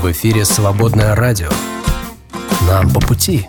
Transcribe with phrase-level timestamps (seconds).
[0.00, 1.48] В эфире «Свободное радио».
[2.68, 3.48] Нам по пути.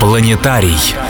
[0.00, 1.05] Планетарий.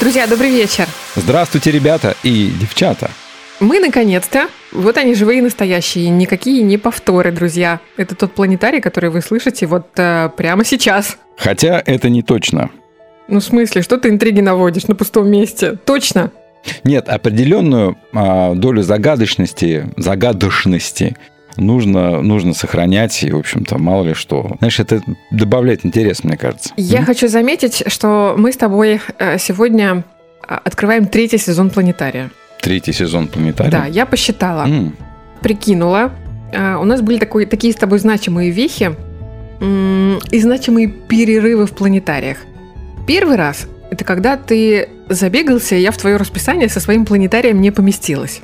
[0.00, 0.86] Друзья, добрый вечер.
[1.16, 3.10] Здравствуйте, ребята и девчата.
[3.58, 7.80] Мы наконец-то, вот они живые и настоящие, никакие не повторы, друзья.
[7.96, 11.18] Это тот планетарий, который вы слышите вот э, прямо сейчас.
[11.36, 12.70] Хотя это не точно.
[13.26, 15.76] Ну, в смысле, что ты интриги наводишь на пустом месте?
[15.84, 16.30] Точно?
[16.84, 21.16] Нет, определенную а, долю загадочности, загадочности
[21.58, 24.56] нужно, нужно сохранять, и, в общем-то, мало ли что.
[24.58, 26.70] Знаешь, это добавляет интерес, мне кажется.
[26.76, 27.04] Я М?
[27.04, 30.04] хочу заметить, что мы с тобой э, сегодня
[30.48, 32.30] э, открываем третий сезон планетария.
[32.60, 33.70] Третий сезон планетария.
[33.70, 34.96] Да, я посчитала, М,
[35.42, 36.12] прикинула.
[36.52, 38.94] Э, У нас были такой, такие с тобой значимые вехи
[39.60, 42.38] и значимые перерывы в планетариях.
[43.06, 47.70] Первый раз– это когда ты забегался, и я в твое расписание со своим планетарием не
[47.72, 48.40] поместилась.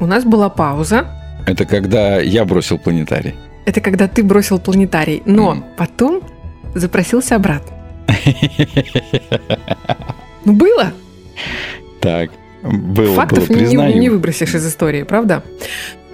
[0.00, 1.06] У нас была пауза,
[1.46, 3.34] Это когда я бросил планетарий.
[3.64, 5.64] это когда ты бросил планетарий, но Мгм.
[5.76, 6.20] потом
[6.74, 7.72] запросился обратно.
[10.44, 10.92] Ну, было.
[12.00, 12.30] Так,
[12.62, 15.42] было, Фактов было, не- не, выбросишь из истории, правда?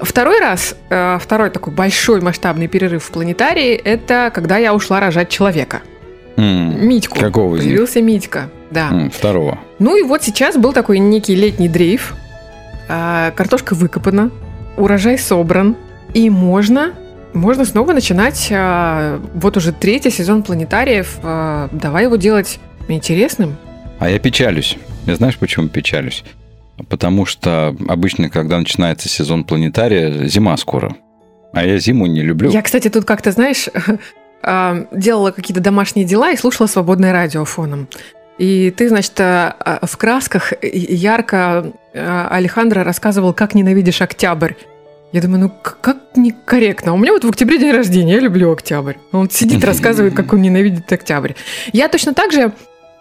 [0.00, 5.28] Второй раз, э, второй такой большой масштабный перерыв в планетарии, это когда я ушла рожать
[5.28, 5.82] человека.
[6.36, 7.18] М, Митьку.
[7.20, 7.68] Какого из них?
[7.68, 9.10] Появился Митька, да.
[9.12, 9.58] Второго.
[9.78, 12.14] Ну и вот сейчас был такой некий летний дрейф.
[12.88, 14.30] А, Картошка выкопана,
[14.76, 15.76] урожай собран,
[16.14, 16.92] и можно,
[17.32, 21.18] можно снова начинать а, вот уже третий сезон планетариев.
[21.22, 23.56] А, Давай его делать интересным.
[23.98, 24.76] А я печалюсь.
[25.06, 26.24] Я знаешь, почему печалюсь?
[26.88, 30.96] Потому что обычно, когда начинается сезон планетария, зима скоро.
[31.52, 32.50] А я зиму не люблю.
[32.50, 33.68] Я, кстати, тут как-то, знаешь,
[34.42, 37.88] а, делала какие-то домашние дела и слушала свободное радио фоном.
[38.38, 44.52] И ты, значит, в красках ярко Алехандро рассказывал, как ненавидишь октябрь.
[45.12, 46.94] Я думаю, ну как некорректно.
[46.94, 48.94] У меня вот в октябре день рождения, я люблю октябрь.
[49.12, 51.32] Он сидит, рассказывает, как он ненавидит октябрь.
[51.72, 52.52] Я точно так же...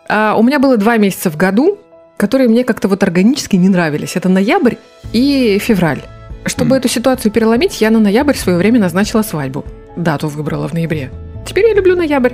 [0.10, 1.80] а, У меня было два месяца в году,
[2.18, 4.16] которые мне как-то вот органически не нравились.
[4.18, 4.76] Это ноябрь
[5.14, 6.02] и февраль.
[6.46, 9.64] Чтобы эту ситуацию переломить, я на ноябрь в свое время назначила свадьбу.
[9.96, 11.12] Дату выбрала в ноябре.
[11.46, 12.34] Теперь я люблю ноябрь.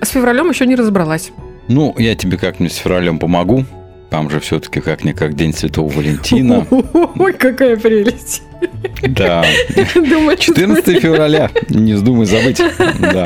[0.00, 1.30] А с февралем еще не разобралась.
[1.68, 3.64] Ну, я тебе как-нибудь с февралем помогу.
[4.12, 6.66] Там же все-таки как-никак День Святого Валентина.
[7.18, 8.42] Ой, какая прелесть.
[9.00, 9.42] Да.
[9.94, 11.50] Думаю, 14 февраля.
[11.70, 12.60] Не вздумай забыть.
[13.00, 13.24] Да.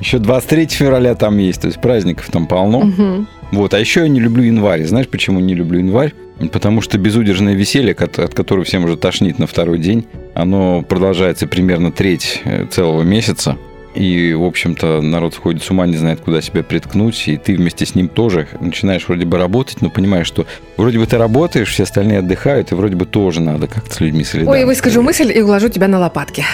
[0.00, 1.60] Еще 23 февраля там есть.
[1.60, 3.26] То есть праздников там полно.
[3.52, 3.74] Вот.
[3.74, 4.82] А еще я не люблю январь.
[4.82, 6.14] Знаешь, почему не люблю январь?
[6.50, 10.04] Потому что безудержное веселье, от, от которого всем уже тошнит на второй день,
[10.34, 13.56] оно продолжается примерно треть э, целого месяца.
[13.98, 17.84] И, в общем-то, народ сходит с ума, не знает, куда себя приткнуть, и ты вместе
[17.84, 21.82] с ним тоже начинаешь вроде бы работать, но понимаешь, что вроде бы ты работаешь, все
[21.82, 24.52] остальные отдыхают, и вроде бы тоже надо как-то с людьми солидарно.
[24.52, 26.44] Ой, выскажу мысль и уложу тебя на лопатки.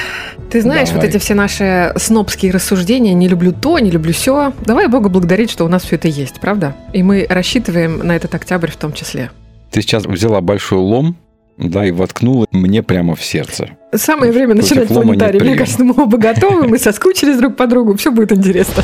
[0.50, 1.05] Ты знаешь, Давай.
[1.05, 4.55] вот эти все наши снобские рассуждения, не люблю то, не люблю все.
[4.65, 6.75] Давай Бога благодарить, что у нас все это есть, правда?
[6.94, 9.31] И мы рассчитываем на этот октябрь в том числе.
[9.71, 11.15] Ты сейчас взяла большой лом,
[11.57, 13.71] да, и воткнула мне прямо в сердце.
[13.95, 15.41] Самое время Против начинать планетарий.
[15.41, 18.83] Мне кажется, мы оба готовы, мы соскучились друг по другу, все будет интересно.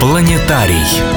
[0.00, 1.15] Планетарий.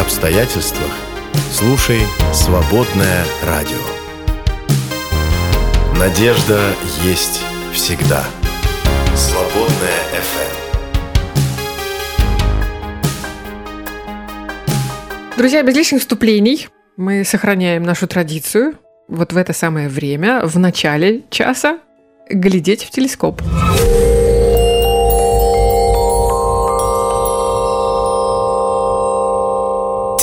[0.00, 0.90] Обстоятельствах
[1.50, 2.00] слушай
[2.32, 3.78] «Свободное радио».
[5.98, 6.72] Надежда
[7.04, 7.40] есть
[7.72, 8.24] всегда.
[9.14, 10.52] «Свободное FM.
[15.36, 18.74] Друзья, без лишних вступлений мы сохраняем нашу традицию
[19.08, 21.78] вот в это самое время, в начале часа,
[22.28, 23.40] глядеть в телескоп.
[23.40, 23.71] Телескоп.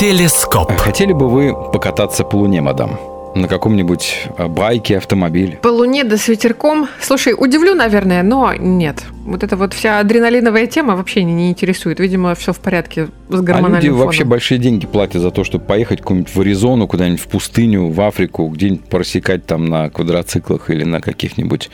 [0.02, 2.98] А Хотели бы вы покататься по Луне, мадам?
[3.36, 5.60] На каком-нибудь а, байке, автомобиле?
[5.62, 6.88] По луне да с ветерком.
[7.02, 9.04] Слушай, удивлю, наверное, но нет.
[9.26, 12.00] Вот эта вот вся адреналиновая тема вообще не, не интересует.
[12.00, 14.06] Видимо, все в порядке с А гормональным люди фоном.
[14.06, 18.00] вообще большие деньги платят за то, чтобы поехать куда-нибудь в Аризону, куда-нибудь в пустыню, в
[18.00, 21.70] Африку, где-нибудь просекать там на квадроциклах или на каких-нибудь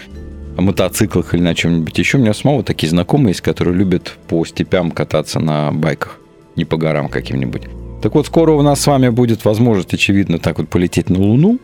[0.57, 2.17] мотоциклах или на чем-нибудь еще.
[2.17, 6.17] У меня самого такие знакомые есть, которые любят по степям кататься на байках,
[6.55, 7.67] не по горам каким-нибудь.
[8.05, 11.57] Так вот, скоро у нас с вами будет возможность, очевидно, так вот полететь на Луну.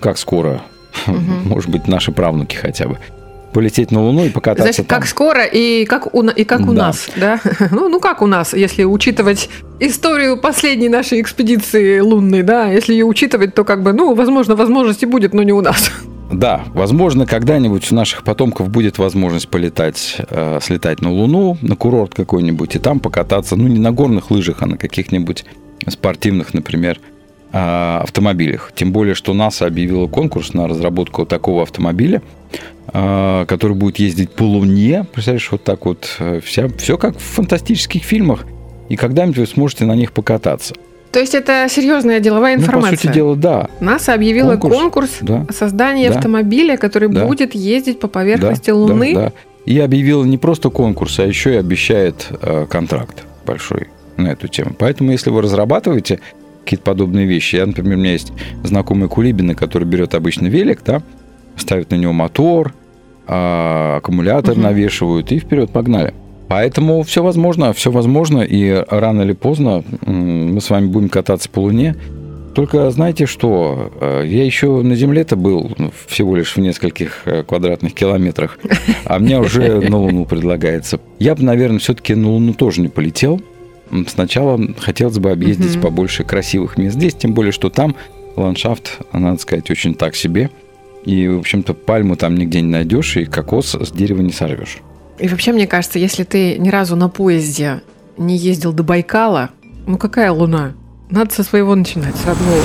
[0.00, 0.62] Как скоро?
[1.06, 2.96] Может быть, наши правнуки хотя бы.
[3.52, 4.86] Полететь на Луну и покататься Знаешь, там.
[4.86, 6.86] как скоро и как у, и как у Да.
[6.86, 7.40] нас, да?
[7.72, 12.64] Ну, ну, как у нас, если учитывать историю последней нашей экспедиции лунной, да?
[12.72, 15.90] Если ее учитывать, то как бы, ну, возможно, возможности будет, но не у нас.
[16.32, 22.14] Да, возможно, когда-нибудь у наших потомков будет возможность полетать, э, слетать на Луну, на курорт
[22.14, 25.44] какой-нибудь, и там покататься, ну, не на горных лыжах, а на каких-нибудь
[25.88, 27.00] спортивных, например,
[27.52, 28.72] э, автомобилях.
[28.76, 32.22] Тем более, что НАСА объявила конкурс на разработку такого автомобиля,
[32.92, 35.06] э, который будет ездить по Луне.
[35.12, 38.44] Представляешь, вот так вот, э, вся, все как в фантастических фильмах.
[38.88, 40.74] И когда-нибудь вы сможете на них покататься.
[41.12, 42.96] То есть это серьезная деловая Ну, информация.
[42.96, 43.68] по сути дела, да.
[43.80, 45.46] NASA объявила Конкурс, конкурс, да.
[45.52, 46.16] создания Да.
[46.16, 47.26] автомобиля, который Да.
[47.26, 49.14] будет ездить по поверхности Да, Луны.
[49.14, 49.32] да, да.
[49.66, 54.74] И объявила не просто конкурс, а еще и обещает э, контракт большой на эту тему.
[54.78, 56.20] Поэтому, если вы разрабатываете
[56.64, 61.02] какие-то подобные вещи, я, например, у меня есть знакомый Кулибины, который берет обычно велик, да,
[61.56, 62.72] ставит на него мотор,
[63.26, 64.62] а, аккумулятор Мгм.
[64.62, 66.14] навешивают и вперед погнали.
[66.50, 71.60] Поэтому все возможно, все возможно, и рано или поздно мы с вами будем кататься по
[71.60, 71.94] Луне.
[72.56, 75.70] Только знаете что, э, я еще на Земле-то был
[76.08, 78.58] всего лишь в нескольких э, квадратных километрах,
[79.04, 80.98] а мне уже на Луну предлагается.
[81.20, 83.40] Я бы, наверное, все-таки на Луну тоже не полетел.
[84.08, 85.82] Сначала хотелось бы объездить Мгм.
[85.82, 87.94] побольше красивых мест здесь, тем более, что там
[88.34, 90.50] ландшафт, надо сказать, очень так себе.
[91.04, 94.78] И, в общем-то, пальму там нигде не найдешь, и кокос с дерева не сорвешь.
[95.20, 97.82] И вообще, мне кажется, если ты ни разу на поезде
[98.16, 99.50] не ездил до Байкала,
[99.86, 100.72] ну какая Луна?
[101.10, 102.62] Надо со своего начинать, с родного.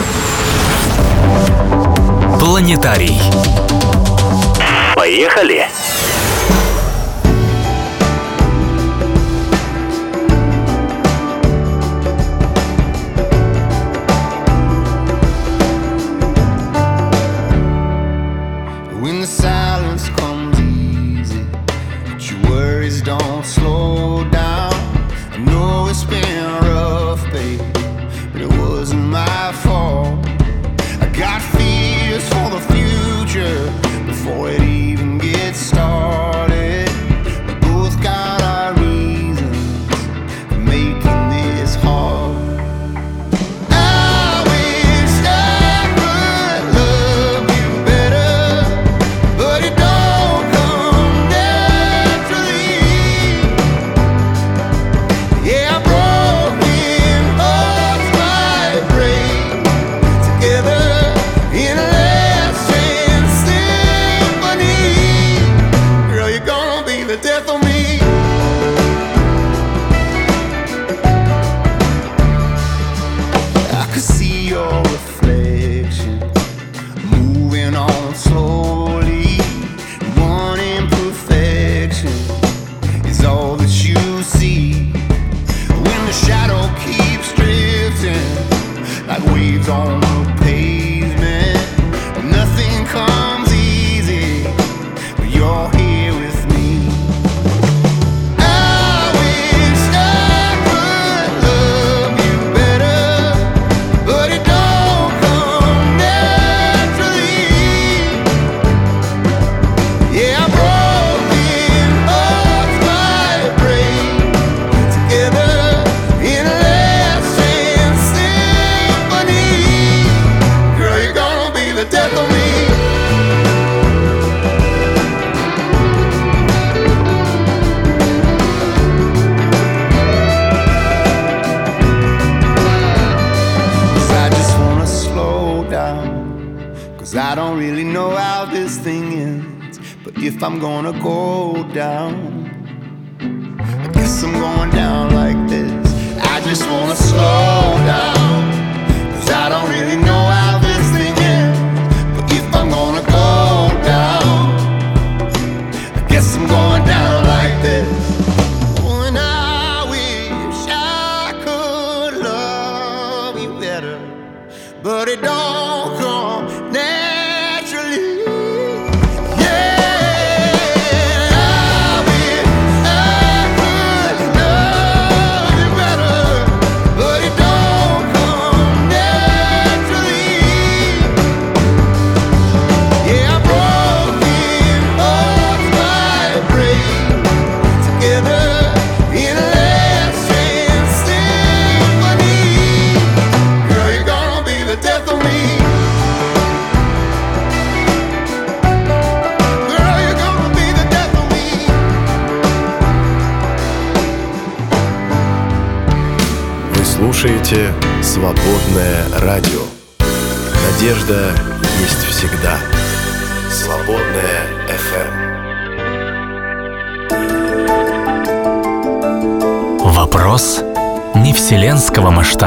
[2.39, 3.19] Планетарий.
[4.95, 5.65] Поехали!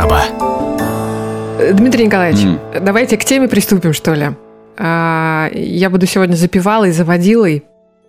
[0.00, 2.60] Э, Дмитрий Николаевич, М.
[2.84, 4.28] давайте к теме приступим, что ли.
[4.76, 7.64] А, Я буду сегодня запивалой, заводилой.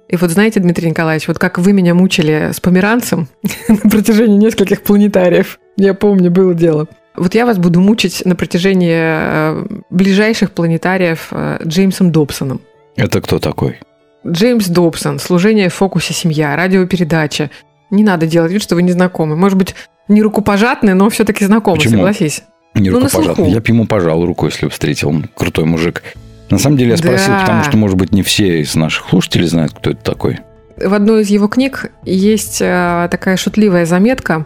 [0.07, 3.27] И вот знаете, Дмитрий Николаевич, вот как вы меня мучили с померанцем
[3.67, 6.87] на протяжении нескольких планетариев, я помню, было дело.
[7.15, 12.61] Вот я вас буду мучить на протяжении э, ближайших планетариев э, Джеймсом Добсоном.
[12.97, 13.79] Это кто такой?
[14.27, 17.49] Джеймс Добсон, служение в фокусе семья, радиопередача.
[17.89, 19.35] Не надо делать вид, что вы не знакомы.
[19.35, 19.75] Может быть,
[20.09, 21.97] не рукопожатные, но все-таки знакомы, Почему?
[21.97, 22.43] согласись.
[22.73, 23.51] Не Ну, рукопожатный.
[23.51, 25.09] Я бы ему пожал руку, если бы встретил.
[25.09, 26.03] Он крутой мужик.
[26.49, 27.41] На самом деле я спросил, Да.
[27.41, 30.39] потому что, может быть, не все из наших слушателей знают, кто это такой.
[30.77, 34.45] В одной из его книг есть э, такая шутливая заметка.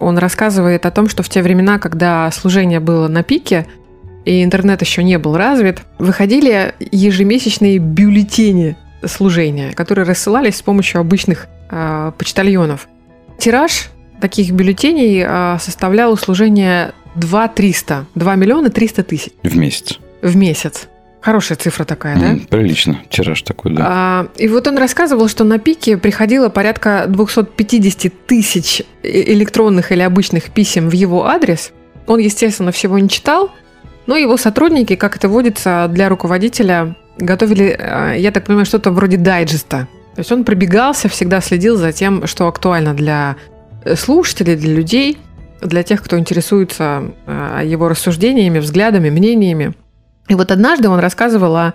[0.00, 3.66] Он рассказывает о том, что в те времена, когда служение было на пике,
[4.24, 11.46] и интернет еще не был развит, выходили ежемесячные бюллетени служения, которые рассылались с помощью обычных
[11.70, 12.88] э, почтальонов.
[13.38, 19.98] Тираж таких бюллетеней э, составлял у служения 2 300, 2 миллиона 300 тысяч В месяц.
[20.22, 20.88] в месяц.
[21.20, 22.26] Хорошая цифра такая, да?
[22.30, 23.00] М, Прилично.
[23.10, 23.84] Тираж такой, да.
[23.86, 30.50] А, и вот он рассказывал, что на пике приходило порядка 250 тысяч электронных или обычных
[30.50, 31.72] писем в его адрес.
[32.06, 33.50] Он, естественно, всего не читал,
[34.06, 39.16] но его сотрудники, как это водится для руководителя, готовили, э, я так понимаю, что-то вроде
[39.16, 39.88] дайджеста.
[40.14, 43.36] То есть он пробегался, всегда следил за тем, что актуально для
[43.96, 45.18] слушателей, для людей,
[45.60, 49.74] для тех, кто интересуется э, его рассуждениями, взглядами, мнениями.
[50.28, 51.74] И вот однажды он рассказывал о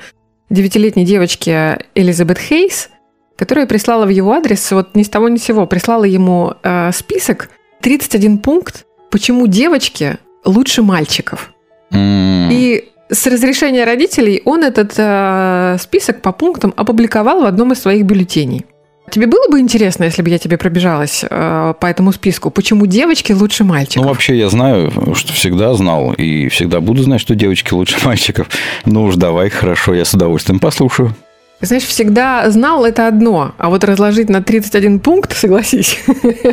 [0.50, 2.90] девятилетней девочке Элизабет Хейс,
[3.36, 6.92] которая прислала в его адрес, вот ни с того ни с сего, прислала ему э,
[6.94, 7.50] список,
[7.82, 11.54] 31 пункт, почему девочки лучше мальчиков.
[11.92, 18.06] И с разрешения родителей он этот э, список по пунктам опубликовал в одном из своих
[18.06, 18.66] бюллетеней.
[19.14, 23.32] Тебе было бы интересно, если бы я тебе пробежалась э, по этому списку, почему девочки
[23.32, 24.02] лучше мальчиков?
[24.02, 28.48] Ну, вообще, я знаю, что всегда знал и всегда буду знать, что девочки лучше мальчиков.
[28.86, 31.16] Ну уж давай, хорошо, я с удовольствием послушаю.
[31.64, 36.00] Знаешь, всегда знал это одно, а вот разложить на 31 пункт, согласись.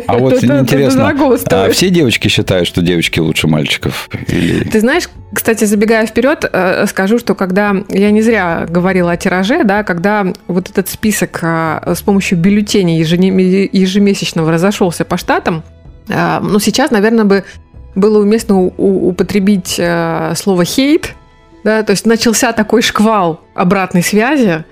[0.07, 4.09] А вот это- это интересно, дорого а все девочки считают, что девочки лучше мальчиков?
[4.29, 4.65] Или...
[4.65, 9.65] Ты знаешь, кстати, забегая вперед, э, скажу, что когда я не зря говорила о тираже,
[9.65, 15.63] да, когда вот этот список э, с помощью бюллетеней ежемесячного разошелся по штатам,
[16.09, 17.45] э, ну сейчас, наверное, бы
[17.97, 19.81] было уместно употребить
[20.37, 21.15] слово хейт,
[21.65, 24.65] да, то есть начался такой шквал обратной связи,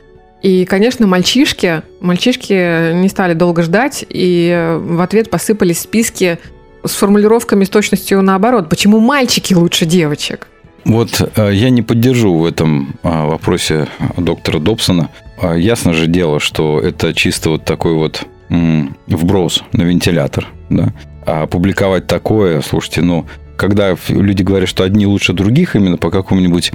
[0.43, 6.39] и, конечно, мальчишки, мальчишки не стали долго ждать, и э, в ответ посыпались списки
[6.85, 8.69] с формулировками с точностью наоборот.
[8.69, 10.47] Почему мальчики лучше девочек?
[10.85, 15.11] Вот э, я не поддержу в этом а, вопросе доктора Добсона.
[15.41, 20.47] А, Ясно же дело, что это чисто вот такой вот вброс на вентилятор.
[20.71, 20.95] Да?
[21.27, 23.27] А публиковать такое, слушайте, ну,
[23.59, 26.73] когда люди говорят, что одни лучше других именно по какому-нибудь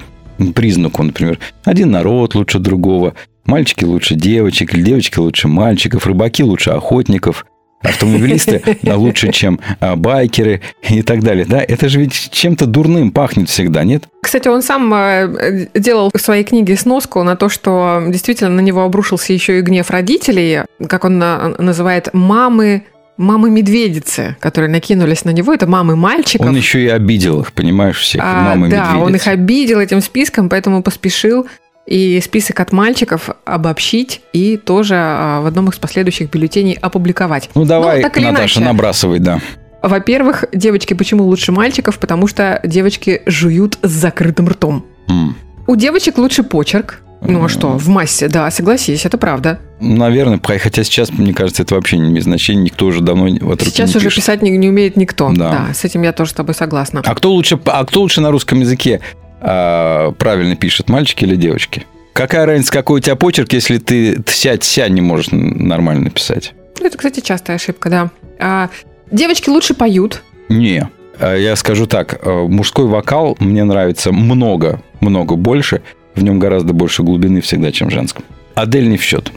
[0.54, 3.13] признаку, например, один народ лучше другого,
[3.46, 7.46] мальчики лучше девочек, девочки лучше мальчиков, рыбаки лучше охотников,
[7.82, 11.46] автомобилисты лучше, чем а, байкеры и так далее.
[11.46, 14.06] Да, это же ведь чем-то дурным пахнет всегда, нет?
[14.22, 18.84] Кстати, он сам э, делал в своей книге сноску на то, что действительно на него
[18.84, 22.84] обрушился еще и гнев родителей, как он на- называет мамы,
[23.17, 25.53] мамы медведицы, которые накинулись на него.
[25.53, 26.48] Это мамы мальчиков.
[26.48, 30.50] Он еще и обидел их, понимаешь, всех, А, мамы да, он их обидел этим списком,
[30.50, 31.48] поэтому поспешил
[31.86, 37.50] и список от мальчиков обобщить и тоже а, в одном из последующих бюллетеней опубликовать.
[37.55, 38.72] Ну давай, так или Наташа, иначе.
[38.72, 39.39] набрасывай, да.
[39.82, 42.00] Во-первых, девочки почему лучше мальчиков?
[42.00, 44.86] Потому что девочки жуют с закрытым ртом.
[45.10, 45.36] М.
[45.67, 47.01] У девочек лучше почерк.
[47.25, 49.60] Ну а что, в массе, да, согласись, это правда.
[49.80, 53.62] Наверное, хотя сейчас, мне кажется, это вообще не имеет значения, никто уже давно в от
[53.62, 54.24] Сейчас не уже пишет.
[54.24, 55.32] писать не, не умеет никто.
[55.34, 55.67] Да.
[55.67, 55.74] Да.
[55.74, 57.02] с этим я тоже с тобой согласна.
[57.06, 59.02] А кто лучше, а кто лучше на русском языке
[59.41, 61.86] а, правильно пишет, мальчики или девочки?
[62.13, 66.54] Какая разница, какой у тебя почерк, если ты сядь-ся не можешь нормально написать?
[66.80, 68.10] Это, кстати, частая ошибка, да.
[68.39, 68.69] А,
[69.12, 70.21] девочки лучше поют.
[70.50, 70.88] Не.
[71.19, 75.82] А Я скажу так, э, мужской вокал мне нравится много, много больше.
[76.15, 78.23] В нем гораздо больше глубины всегда, чем в женском.
[78.56, 79.32] Адель не в счет.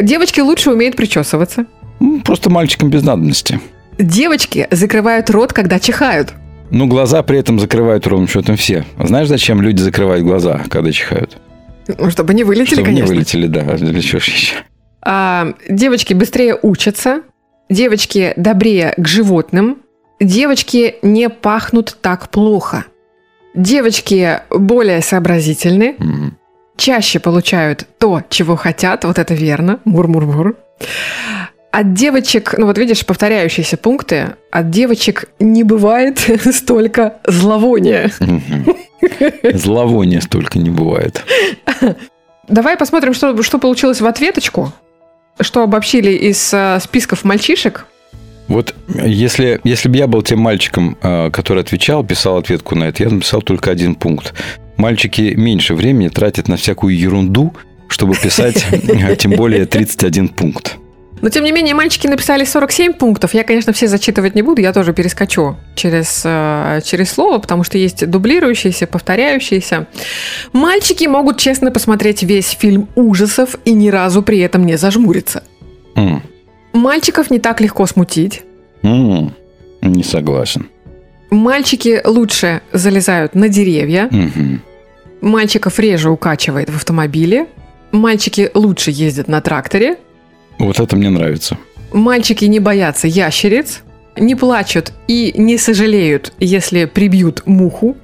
[0.00, 1.66] Девочки лучше умеют причесываться.
[2.24, 3.60] Просто мальчикам без надобности.
[3.98, 6.32] Девочки закрывают рот, когда чихают.
[6.70, 8.84] Ну, глаза при этом закрывают ровным счетом все.
[8.96, 11.36] А Знаешь, зачем люди закрывают глаза, когда чихают?
[11.98, 13.06] Ну, чтобы не вылетели, Чтобы конечно.
[13.06, 13.62] не вылетели, да.
[13.76, 14.54] Для чего еще?
[15.02, 17.22] А, девочки быстрее учатся.
[17.68, 19.78] Девочки добрее к животным.
[20.20, 22.84] Девочки не пахнут так плохо.
[23.54, 25.96] Девочки более сообразительны.
[25.98, 26.36] М.
[26.76, 30.56] чаще получают то, чего хотят, вот это верно, мур-мур-мур.
[31.72, 36.18] От девочек, ну вот видишь, повторяющиеся пункты, от девочек не бывает
[36.52, 38.10] столько зловония.
[39.52, 41.22] Зловония столько не бывает.
[42.48, 44.72] Давай посмотрим, что, что получилось в ответочку,
[45.40, 47.86] что обобщили из э, списков мальчишек.
[48.50, 53.04] Вот если, если бы я был тем мальчиком, э, который отвечал, писал ответку на это,
[53.04, 54.34] я написал только один пункт.
[54.76, 57.54] Мальчики меньше времени тратят на всякую ерунду,
[57.86, 60.78] чтобы писать, э, тем более 31 пункт.
[61.22, 63.34] Но, тем не менее, мальчики написали 47 пунктов.
[63.34, 67.78] Я, конечно, все зачитывать не буду, я тоже перескочу через, э, через слово, потому что
[67.78, 69.86] есть дублирующиеся, повторяющиеся.
[70.52, 75.44] Мальчики могут честно посмотреть весь фильм ужасов и ни разу при этом не зажмуриться.
[75.94, 76.22] М,
[76.72, 78.42] Мальчиков не так легко смутить.
[78.82, 79.34] м,
[79.82, 80.66] Не согласен.
[81.30, 84.08] Мальчики лучше залезают на деревья.
[84.10, 84.62] Мгм.
[85.20, 87.46] Мальчиков реже укачивает в автомобиле.
[87.92, 89.96] Мальчики лучше ездят на тракторе.
[90.58, 91.56] Вот это мне нравится.
[91.92, 93.82] Мальчики не боятся ящериц,
[94.16, 97.96] не плачут и не сожалеют, если прибьют муху,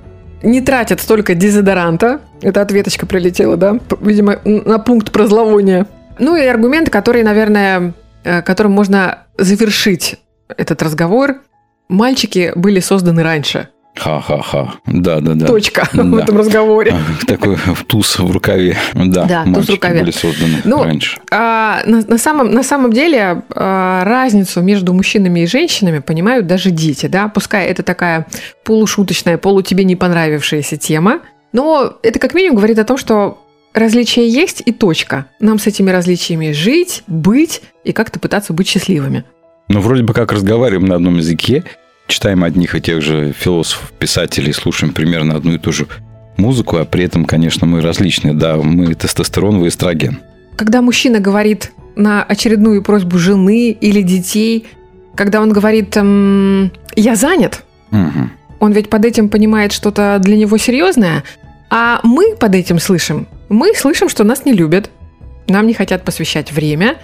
[0.43, 2.21] не тратят столько дезодоранта.
[2.43, 3.79] Это ответочка прилетела, да?
[4.01, 5.87] Видимо, на пункт про зловоние.
[6.19, 7.93] Ну и аргументы, которые, наверное,
[8.45, 10.17] которым можно завершить
[10.49, 11.37] этот разговор.
[11.89, 13.69] Мальчики были созданы раньше.
[13.99, 14.75] Ха-ха-ха.
[14.87, 15.47] Да-да-да.
[15.47, 16.23] Точка в Да.
[16.23, 16.95] этом разговоре.
[17.27, 18.77] Такой туз в рукаве.
[18.95, 20.01] Да, Да, туз в рукаве.
[20.01, 21.19] были созданы Ну, раньше.
[21.31, 26.71] А, на, на самом, на самом деле а, разницу между мужчинами и женщинами понимают даже
[26.71, 28.27] дети, да, пускай это такая
[28.65, 31.21] полушуточная, полу тебе не понравившаяся тема,
[31.53, 33.46] но это как минимум говорит о том, что
[33.77, 35.27] различия есть и точка.
[35.39, 39.25] Нам с этими различиями жить, быть и как-то пытаться быть счастливыми.
[39.69, 41.65] Ну, вроде бы как разговариваем на одном языке,
[42.09, 45.87] читаем одних и тех же философов, писателей, слушаем примерно одну и ту же
[46.37, 48.35] музыку, а при этом, конечно, мы различные.
[48.35, 50.21] Да, мы тестостерон, вы эстроген.
[50.57, 54.67] Когда мужчина говорит на очередную просьбу жены или детей,
[55.15, 58.33] когда он говорит эм, «я занят», Мгм.
[58.59, 61.25] Он ведь под этим понимает что-то для него серьезное,
[61.71, 63.27] а мы под этим слышим.
[63.49, 64.91] Мы слышим, что нас не любят,
[65.49, 66.97] нам не хотят посвящать время,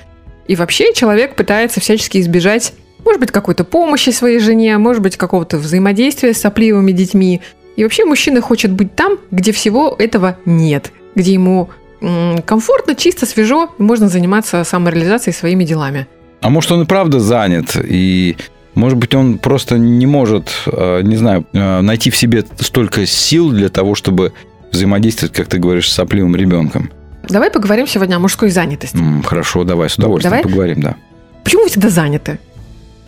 [0.46, 2.74] и вообще человек пытается всячески избежать,
[3.05, 7.40] может быть, какой-то помощи своей жене, может быть, какого-то взаимодействия с сопливыми детьми.
[7.76, 13.26] И вообще мужчина хочет быть там, где всего этого нет, где ему м, комфортно, чисто,
[13.26, 16.07] свежо, и можно заниматься самореализацией своими делами.
[16.40, 18.37] А может, он и правда занят, и
[18.74, 23.50] может быть, он просто не может, э, не знаю, э, найти в себе столько сил
[23.50, 24.33] для того, чтобы
[24.72, 26.90] взаимодействовать, как ты говоришь, с сопливым ребенком.
[27.28, 28.96] Давай поговорим сегодня о мужской занятости.
[28.96, 30.42] М, Хорошо, давай, с удовольствием Давай?
[30.42, 30.96] поговорим, да.
[31.44, 32.38] Почему вы всегда заняты?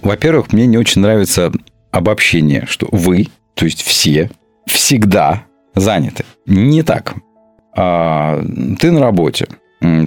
[0.02, 1.50] Во-первых, мне не очень нравится
[1.90, 4.30] обобщение, что вы, то есть все,
[4.66, 6.24] всегда заняты.
[6.46, 7.14] Не так.
[7.76, 8.44] А,
[8.78, 9.48] ты на работе,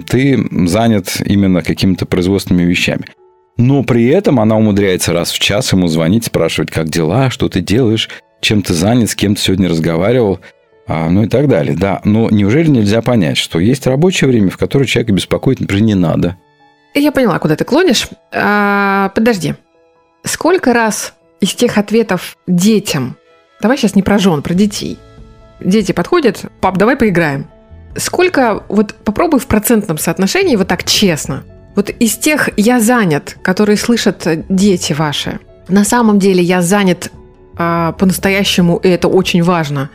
[0.06, 3.04] ты занят именно какими-то производственными вещами.
[3.56, 7.60] Но при этом она умудряется раз в час ему звонить, спрашивать, как дела, что ты
[7.60, 8.08] делаешь,
[8.40, 10.40] чем ты занят, с кем ты сегодня разговаривал,
[10.88, 11.76] ну и так далее.
[11.76, 15.94] Да, но неужели нельзя понять, что есть рабочее время, в которое человека беспокоить, например, не
[15.94, 16.36] надо?
[16.94, 18.08] Я поняла, куда ты клонишь.
[18.32, 19.54] А, подожди.
[20.24, 23.16] Сколько раз из тех ответов детям,
[23.60, 24.98] давай сейчас не про жен, про детей.
[25.60, 27.46] Дети подходят, пап, давай поиграем.
[27.96, 33.76] Сколько, вот попробуй в процентном соотношении, вот так честно, вот из тех «я занят», которые
[33.76, 37.10] слышат э, дети ваши, на самом деле я занят
[37.56, 39.90] а, по-настоящему, и это очень важно.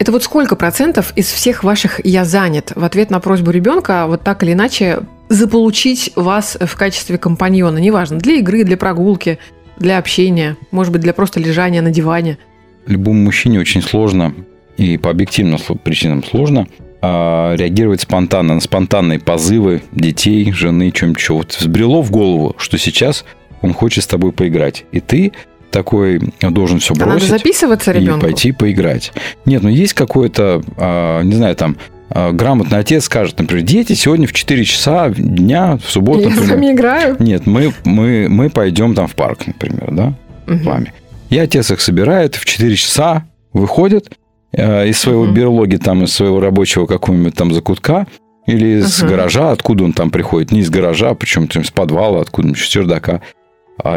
[0.00, 4.22] Это вот сколько процентов из всех ваших «я занят» в ответ на просьбу ребенка вот
[4.22, 9.38] так или иначе заполучить вас в качестве компаньона, неважно, для игры, для прогулки,
[9.76, 12.38] для общения, может быть, для просто лежания на диване.
[12.86, 14.32] Любому мужчине очень сложно,
[14.78, 16.66] и по объективным причинам сложно,
[17.02, 21.34] а, реагировать спонтанно на спонтанные позывы детей, жены, чем-нибудь еще.
[21.34, 23.26] Вот взбрело в голову, что сейчас
[23.60, 24.86] он хочет с тобой поиграть.
[24.92, 25.32] И ты
[25.70, 28.20] такой должен все А надо бросить записываться и ребенку?
[28.26, 29.12] пойти поиграть.
[29.44, 31.76] Нет, ну есть какой-то, а, не знаю, там,
[32.10, 36.30] а, грамотный отец скажет, например, дети сегодня в 4 часа дня, в субботу, Я с
[36.36, 37.16] например, вами играю.
[37.18, 40.14] нет, мы, мы, мы пойдем там в парк, например, да,
[40.46, 40.62] Мгм.
[40.62, 40.92] с вами.
[41.30, 44.10] И отец их собирает, в 4 часа выходит
[44.52, 45.34] э, из своего Мгм.
[45.34, 48.08] берлоги, там, из своего рабочего какого-нибудь там закутка,
[48.46, 49.10] или из Ага.
[49.12, 53.20] гаража, откуда он там приходит, не из гаража, причем там с подвала, откуда-нибудь с чердака,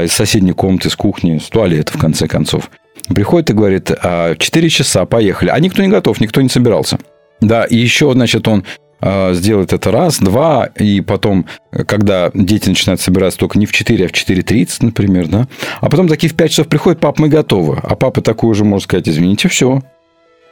[0.03, 2.69] из соседней комнаты, с кухни, с туалета, в конце концов.
[3.13, 5.49] Приходит и говорит, «А, 4 часа, поехали.
[5.49, 6.97] А никто не готов, никто не собирался.
[7.41, 8.63] Да, и еще, значит, он
[9.05, 14.05] а, сделает это раз, два, и потом, когда дети начинают собираться только не в 4,
[14.05, 15.47] а в 4.30, например, да,
[15.81, 17.79] а потом такие в 5 часов приходят, пап, мы готовы.
[17.83, 19.81] А папа такой уже может сказать, извините, все,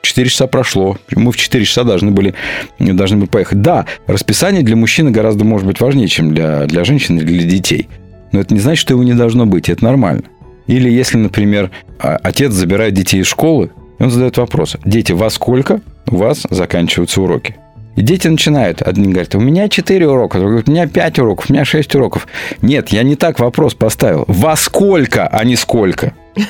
[0.01, 2.33] 4 часа прошло, мы в 4 часа должны были,
[2.77, 3.61] должны были поехать.
[3.61, 7.87] Да, расписание для мужчины гораздо, может быть, важнее, чем для, для женщин или для детей.
[8.31, 10.23] Но это не значит, что его не должно быть, это нормально.
[10.67, 15.29] Или если, например, а, отец забирает детей из школы, и он задает вопрос, дети, во
[15.29, 17.55] сколько у вас заканчиваются уроки?
[17.97, 18.81] И дети начинают.
[18.81, 21.93] Одни говорят, у меня 4 урока, другой говорит, у меня 5 уроков, у меня 6
[21.95, 22.27] уроков.
[22.61, 24.23] Нет, я не так вопрос поставил.
[24.27, 26.13] Во сколько, а не сколько?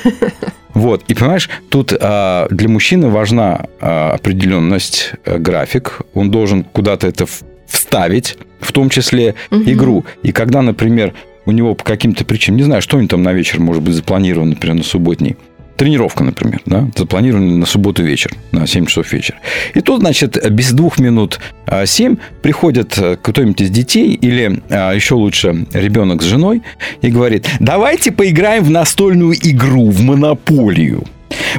[0.74, 6.00] Вот, и понимаешь, тут а, для мужчины важна а, определенность, а, график.
[6.14, 7.26] Он должен куда-то это
[7.68, 9.70] вставить, в том числе Мгм.
[9.70, 10.06] игру.
[10.24, 11.14] И когда, например,
[11.46, 13.94] у него по каким-то причинам, не знаю, что у него там на вечер может быть
[13.94, 15.36] запланировано, например, на субботний,
[15.82, 19.40] тренировка, например, да, запланирована на субботу вечер, на 7 часов вечера.
[19.74, 24.94] И тут, значит, без двух минут а, 7 приходит а, кто-нибудь из детей или а,
[24.94, 26.62] еще лучше ребенок с женой
[27.02, 31.04] и говорит, давайте поиграем в настольную игру, в монополию.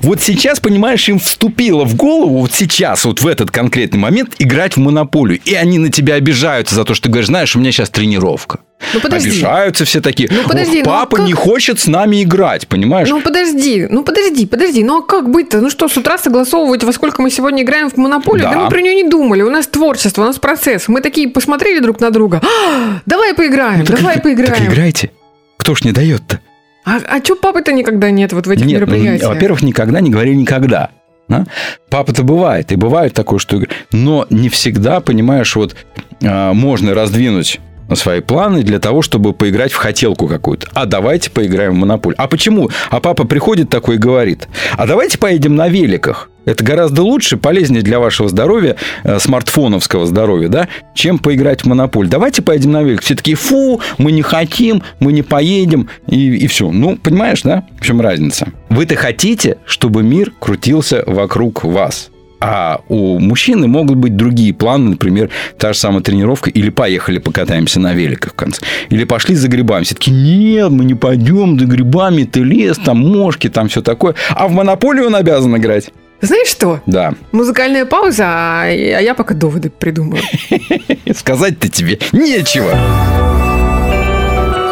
[0.02, 4.76] Вот сейчас, понимаешь, им вступило в голову, вот сейчас, вот в этот конкретный момент, играть
[4.76, 5.40] в монополию.
[5.44, 8.60] И они на тебя обижаются за то, что ты говоришь, знаешь, у меня сейчас тренировка.
[8.94, 9.30] Ну подожди.
[9.30, 10.28] Обижаются все такие.
[10.32, 13.08] Ну, подожди, «Ох, ну, а папа как- не хочет с нами играть, понимаешь?
[13.08, 15.60] Ну подожди, ну подожди, подожди, ну а как быть-то?
[15.60, 18.44] Ну что, с утра согласовывать, во сколько мы сегодня играем в монополию?
[18.48, 18.60] Да, Да.
[18.64, 20.88] мы про нее не думали, у нас творчество, у нас процесс.
[20.88, 22.40] Мы такие посмотрели друг на друга.
[22.42, 24.64] «А, давай поиграем, Ну, так давай поиграем.
[24.64, 25.10] Так играйте.
[25.56, 26.40] Кто ж не дает-то?
[26.84, 29.28] А, а что папы-то никогда нет вот в этих Нет, ну, мероприятиях?
[29.28, 30.90] во-первых, никогда не говори никогда.
[31.28, 31.46] да?
[31.88, 33.62] Папа-то бывает, и бывает такое, что...
[33.92, 35.76] Но не всегда, понимаешь, вот
[36.24, 37.60] а, можно раздвинуть
[37.96, 40.68] свои планы для того, чтобы поиграть в хотелку какую-то.
[40.74, 42.20] А давайте поиграем в монополию.
[42.20, 42.70] А почему?
[42.90, 46.28] А папа приходит такой и говорит, а давайте поедем на великах.
[46.44, 52.10] Это гораздо лучше, полезнее для вашего здоровья, э, смартфоновского здоровья, да, чем поиграть в монополию.
[52.10, 53.02] Давайте поедем на велик.
[53.02, 56.70] Все такие, фу, мы не хотим, мы не поедем, и, и все.
[56.72, 58.48] Ну, понимаешь, да, в чем разница?
[58.70, 62.11] Вы-то хотите, чтобы мир крутился вокруг вас.
[62.44, 67.78] А у мужчины могут быть другие планы, например, та же самая тренировка, или поехали покатаемся
[67.78, 69.84] на великах в конце, или пошли за грибами.
[69.84, 74.16] Все таки нет, мы не пойдем за грибами, ты лес, там мошки, там все такое.
[74.30, 75.92] А в монополию он обязан играть.
[76.20, 76.80] Знаешь что?
[76.86, 77.14] Да.
[77.30, 80.22] Музыкальная пауза, а а я пока доводы придумаю.
[81.14, 82.72] Сказать-то тебе нечего.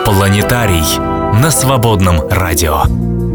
[0.05, 0.99] Планетарий
[1.41, 3.30] на свободном радио.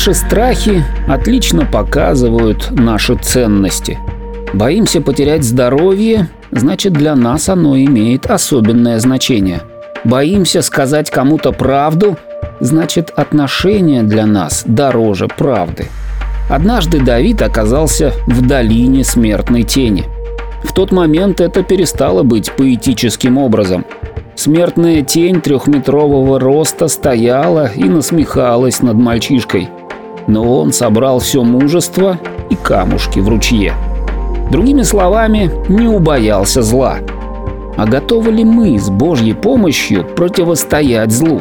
[0.00, 3.98] Наши страхи отлично показывают наши ценности.
[4.54, 9.60] Боимся потерять здоровье, значит для нас оно имеет особенное значение.
[10.04, 12.16] Боимся сказать кому-то правду,
[12.60, 15.88] значит отношения для нас дороже правды.
[16.48, 20.06] Однажды Давид оказался в долине смертной тени.
[20.64, 23.84] В тот момент это перестало быть поэтическим образом.
[24.34, 29.68] Смертная тень трехметрового роста стояла и насмехалась над мальчишкой.
[30.26, 32.18] Но он собрал все мужество
[32.50, 33.74] и камушки в ручье.
[34.50, 36.98] Другими словами, не убоялся зла.
[37.76, 41.40] А готовы ли мы с Божьей помощью противостоять злу?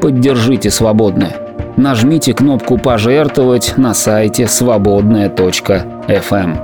[0.00, 1.36] Поддержите свободное.
[1.76, 6.56] Нажмите кнопку «Пожертвовать» на сайте свободная.фм.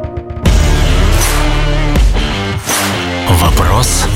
[3.28, 4.06] Вопрос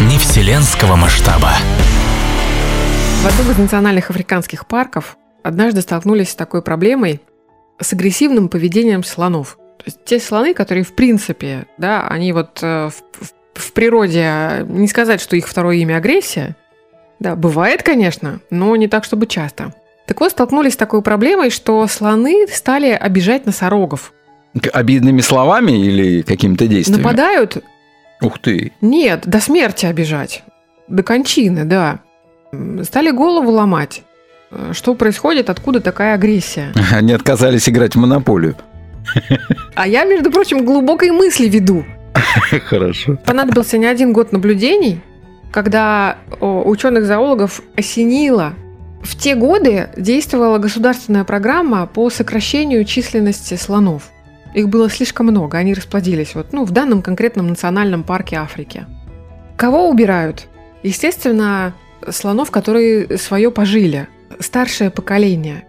[0.00, 1.50] не вселенского масштаба.
[3.22, 7.20] В одном из национальных африканских парков однажды столкнулись с такой проблемой
[7.80, 9.58] с агрессивным поведением слонов.
[9.78, 14.88] То есть те слоны, которые в принципе, да, они вот э, в, в- природе, не
[14.88, 16.56] сказать, что их второе имя агрессия,
[17.18, 19.74] да, бывает, конечно, но не так, чтобы часто.
[20.06, 24.12] Так вот, столкнулись с такой проблемой, что слоны стали обижать носорогов.
[24.72, 27.02] Обидными словами или какими-то действиями?
[27.02, 27.62] Нападают
[28.20, 28.72] Ух ты.
[28.80, 30.42] Нет, до смерти обижать.
[30.88, 32.00] До кончины, да.
[32.82, 34.02] Стали голову ломать.
[34.50, 36.72] Э, Что происходит, откуда такая агрессия?
[36.92, 38.56] Они отказались играть в монополию.
[39.74, 41.84] А я, между прочим, глубокой мысли веду.
[42.66, 43.16] Хорошо.
[43.24, 45.00] Понадобился не один год наблюдений,
[45.52, 48.54] когда ученых-зоологов осенило.
[49.02, 54.10] В те годы действовала государственная программа по сокращению численности слонов.
[54.54, 58.86] Их было слишком много, они расплодились вот, ну, в данном конкретном национальном парке Африки.
[59.56, 60.46] Кого убирают?
[60.82, 61.74] Естественно,
[62.08, 64.08] слонов, которые свое пожили,
[64.40, 65.64] старшее поколение.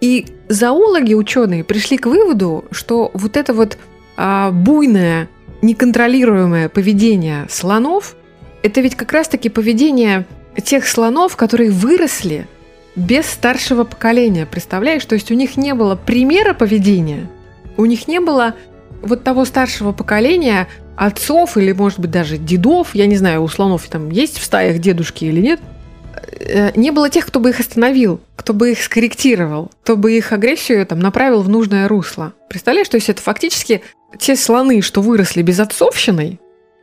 [0.00, 3.78] И зоологи, ученые, пришли к выводу, что вот это вот
[4.16, 5.28] а, буйное,
[5.62, 8.14] неконтролируемое поведение слонов,
[8.62, 10.26] это ведь как раз-таки поведение
[10.62, 12.46] тех слонов, которые выросли
[12.96, 14.46] без старшего поколения.
[14.46, 15.04] Представляешь?
[15.04, 17.28] То есть у них не было примера поведения,
[17.76, 18.54] у них не было
[19.02, 23.86] вот того старшего поколения, отцов или, может быть, даже дедов, я не знаю, у слонов
[23.86, 25.60] там есть в стаях дедушки или нет,
[26.76, 30.86] не было тех, кто бы их остановил, кто бы их скорректировал, кто бы их агрессию
[30.86, 32.34] там направил в нужное русло.
[32.48, 33.82] Представляешь, то есть это фактически
[34.18, 36.40] те слоны, что выросли без отцовщиной,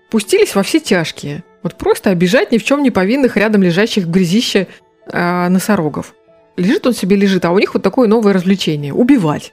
[0.10, 1.44] пустились во все тяжкие.
[1.64, 4.68] Вот просто обижать ни в чем не повинных рядом лежащих в грязище
[5.08, 6.14] э, носорогов.
[6.58, 9.52] Лежит он себе, лежит, а у них вот такое новое развлечение– убивать.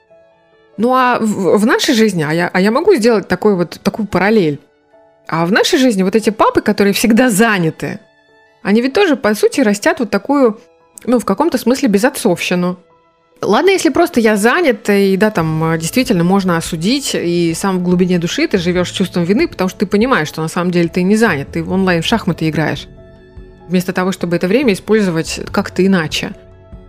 [0.76, 4.06] Ну а в, в нашей жизни, а я, а я могу сделать такой вот, такую
[4.06, 4.60] параллель.
[5.26, 8.00] А в нашей жизни вот эти папы, которые всегда заняты,
[8.62, 10.58] они ведь тоже, по сути, растят вот такую,
[11.04, 12.78] ну, в каком-то смысле безотцовщину.
[13.40, 17.82] Ладно, если просто я занят, и да, там э, действительно можно осудить, и сам в
[17.82, 21.02] глубине души ты живешь чувством вины, потому что ты понимаешь, что на самом деле ты
[21.02, 22.86] не занят, ты в онлайн в шахматы играешь.
[23.68, 26.32] Вместо того, чтобы это время использовать как-то иначе.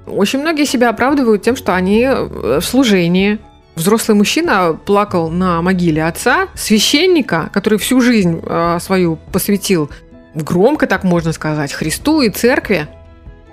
[0.06, 3.40] Очень многие себя оправдывают тем, что они э, в служении.
[3.76, 9.90] Взрослый мужчина плакал на могиле отца, священника, который всю жизнь э, свою посвятил,
[10.36, 12.88] громко так можно сказать, Христу и церкви.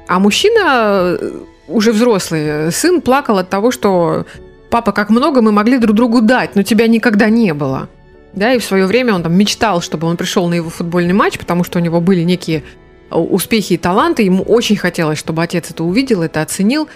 [0.09, 1.31] А мужчина, э,
[1.69, 4.27] уже взрослый, сын плакал от того, что
[4.71, 7.89] папа, как много мы могли друг другу дать, но тебя никогда не было.
[8.33, 11.39] Да, и в свое время он там мечтал, чтобы он пришел на его футбольный матч,
[11.39, 12.63] потому что у него были некие
[13.11, 14.23] э, успехи и таланты.
[14.23, 16.89] Ему очень хотелось, чтобы отец это увидел, это оценил.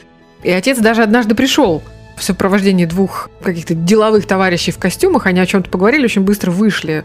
[0.42, 1.82] И отец даже однажды пришел
[2.16, 5.26] в сопровождении двух каких-то деловых товарищей в костюмах.
[5.26, 7.04] Они о чем-то поговорили, очень быстро вышли.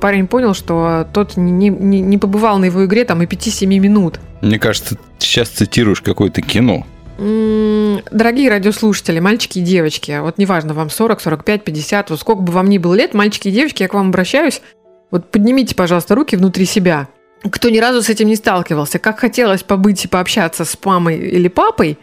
[0.00, 4.18] Парень понял, что тот не, не, не побывал на его игре там и 5-7 минут.
[4.40, 6.86] Мне кажется, ты сейчас цитируешь какое-то кино.
[7.18, 12.68] Дорогие радиослушатели, мальчики и девочки, вот неважно, вам 40, 45, 50, вот сколько бы вам
[12.68, 14.60] ни было лет, мальчики и девочки, я к вам обращаюсь,
[15.12, 17.08] вот поднимите, пожалуйста, руки внутри себя.
[17.48, 21.46] Кто ни разу с этим не сталкивался, как хотелось побыть и пообщаться с мамой или
[21.46, 21.98] папой,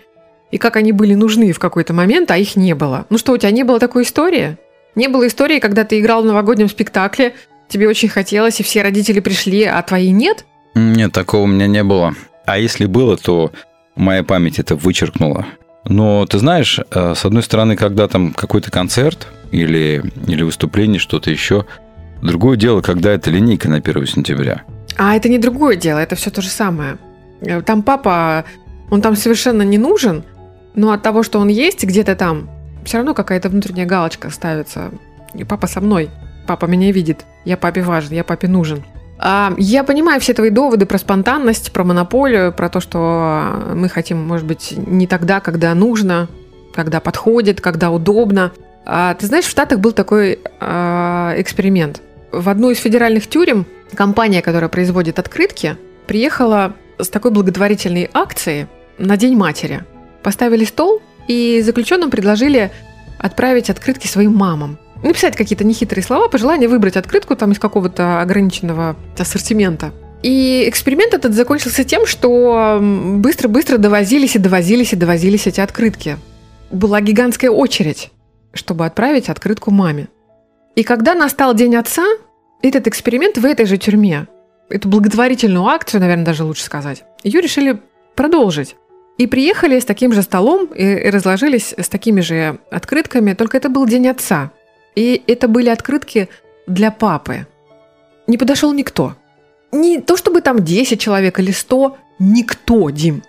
[0.49, 3.05] и как они были нужны в какой-то момент, а их не было.
[3.09, 4.57] Ну что, у тебя не было такой истории?
[4.95, 7.33] Не было истории, когда ты играл в новогоднем спектакле,
[7.71, 10.45] тебе очень хотелось, и все родители пришли, а твои нет?
[10.75, 12.13] Нет, такого у меня не было.
[12.45, 13.51] А если было, то
[13.95, 15.45] моя память это вычеркнула.
[15.85, 21.31] Но ты знаешь, э, с одной стороны, когда там какой-то концерт или, или выступление, что-то
[21.31, 21.65] еще,
[22.21, 24.63] другое дело, когда это линейка на 1 сентября.
[24.97, 26.97] А это не другое дело, это все то же самое.
[27.41, 28.45] Э, Там папа,
[28.89, 30.23] он там совершенно не нужен,
[30.75, 32.49] но от того, что он есть где-то там,
[32.85, 34.91] все равно какая-то внутренняя галочка ставится.
[35.33, 36.09] И папа со мной,
[36.47, 38.83] папа меня видит, я папе важен, я папе нужен.
[39.19, 44.17] А, Я понимаю все твои доводы про спонтанность, про монополию, про то, что мы хотим,
[44.17, 46.27] может быть, не тогда, когда нужно.
[46.73, 48.51] когда подходит, когда удобно.
[48.85, 52.01] А, ты знаешь, в Штатах был такой а, эксперимент.
[52.31, 55.75] В одну из федеральных тюрем компания, которая производит открытки,
[56.07, 58.67] приехала с такой благотворительной акцией
[58.97, 59.83] на День матери.
[60.23, 62.71] Поставили стол и заключенным предложили
[63.19, 64.77] отправить открытки своим мамам.
[65.03, 69.91] Написать какие-то нехитрые слова, пожелание выбрать открытку там из какого-то ограниченного ассортимента.
[70.21, 76.17] И эксперимент этот закончился тем, что быстро-быстро довозились и довозились и довозились эти открытки.
[76.69, 78.11] Была гигантская очередь,
[78.53, 80.09] чтобы отправить открытку маме.
[80.75, 82.05] И когда настал День отца,
[82.61, 84.27] этот эксперимент в этой же тюрьме,
[84.69, 87.81] эту благотворительную акцию, наверное, даже лучше сказать, ее решили
[88.15, 88.75] продолжить.
[89.17, 93.85] И приехали с таким же столом и разложились с такими же открытками, только это был
[93.85, 94.51] День отца.
[94.95, 96.29] И это были открытки
[96.67, 97.47] для папы.
[98.27, 99.15] Не подошел никто.
[99.71, 103.23] Не то чтобы там 10 человек или 100, никто, Дим.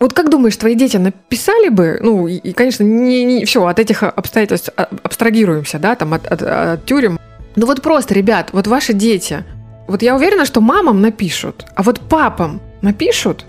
[0.00, 4.04] Вот как думаешь, твои дети написали бы, ну, и, конечно, не, не все, от этих
[4.04, 7.18] обстоятельств а- абстрагируемся, да, там, от, от- от тюрем.
[7.56, 9.44] Ну вот просто, ребят, вот ваши дети,
[9.88, 13.44] вот я уверена, что мамам напишут, а вот папам напишут?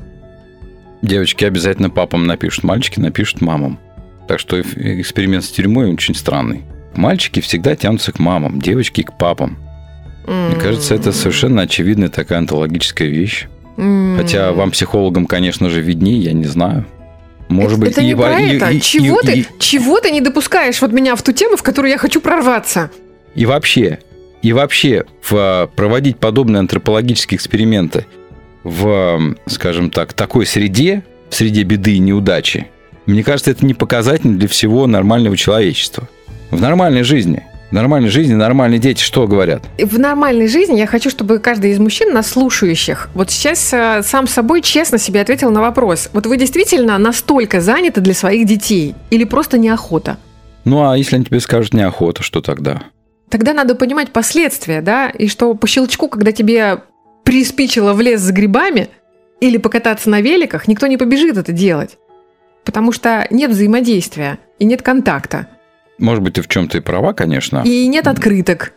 [1.04, 3.78] Девочки обязательно папам напишут, мальчики напишут мамам.
[4.28, 6.64] Так что эксперимент с тюрьмой очень странный.
[7.04, 9.58] Мальчики всегда тянутся к мамам, девочки к папам.
[10.28, 13.48] Мне кажется, это совершенно очевидная такая онтологическая вещь.
[14.18, 16.86] Хотя вам, психологам, конечно же, виднее, я не знаю.
[17.48, 18.70] Может это, быть, это не во- про и- это.
[18.72, 21.64] и- чего, и- ты, и- чего ты не допускаешь вот меня в ту тему, в
[21.64, 22.92] которую я хочу прорваться?
[23.34, 24.00] И вообще,
[24.42, 28.06] и вообще в, а, проводить подобные антропологические эксперименты
[28.66, 32.68] в, скажем так, такой среде, в среде беды и неудачи,
[33.06, 36.10] мне кажется, это не показатель для всего нормального человечества.
[36.52, 39.62] В нормальной жизни, в нормальной жизни нормальные дети что говорят?
[39.78, 44.26] В нормальной жизни я хочу, чтобы каждый из мужчин, нас слушающих, вот сейчас э, сам
[44.26, 46.10] собой честно себе ответил на вопрос.
[46.12, 50.18] Вот вы действительно настолько заняты для своих детей или просто неохота?
[50.66, 52.82] Ну, а если они тебе скажут неохота, что тогда?
[53.30, 56.80] Тогда надо понимать последствия, да, и что по щелчку, когда тебе
[57.24, 58.90] приспичило в лес за грибами
[59.40, 62.00] или покататься на великах, никто не побежит это делать.
[62.66, 65.48] Потому что нет взаимодействия и нет контакта.
[66.00, 67.62] Может быть, ты в чем-то и права, конечно.
[67.66, 68.74] И нет открыток.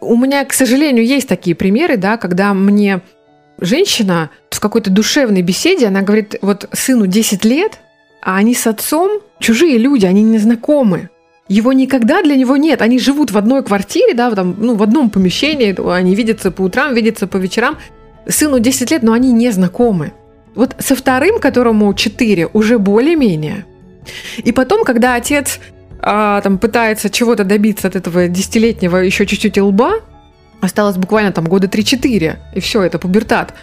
[0.00, 3.00] У меня, к сожалению, есть такие примеры, да, когда мне
[3.60, 7.78] женщина в какой-то душевной беседе, она говорит, вот сыну 10 лет,
[8.22, 11.10] а они с отцом чужие люди, они не знакомы.
[11.48, 12.82] Его никогда для него нет.
[12.82, 16.62] Они живут в одной квартире, да, в, там, ну, в одном помещении, они видятся по
[16.62, 17.78] утрам, видятся по вечерам.
[18.26, 20.12] Сыну 10 лет, но они не знакомы.
[20.54, 23.64] Вот со вторым, которому 4, уже более-менее.
[24.38, 25.60] И потом, когда отец
[26.00, 29.94] а, там пытается чего-то добиться от этого десятилетнего еще чуть-чуть лба,
[30.60, 33.54] осталось буквально там года 3-4, и все, это пубертат.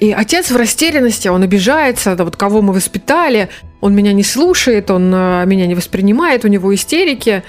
[0.00, 3.48] И отец в растерянности, он обижается, да вот кого мы воспитали,
[3.80, 7.42] он меня не слушает, он а, меня не воспринимает, у него истерики.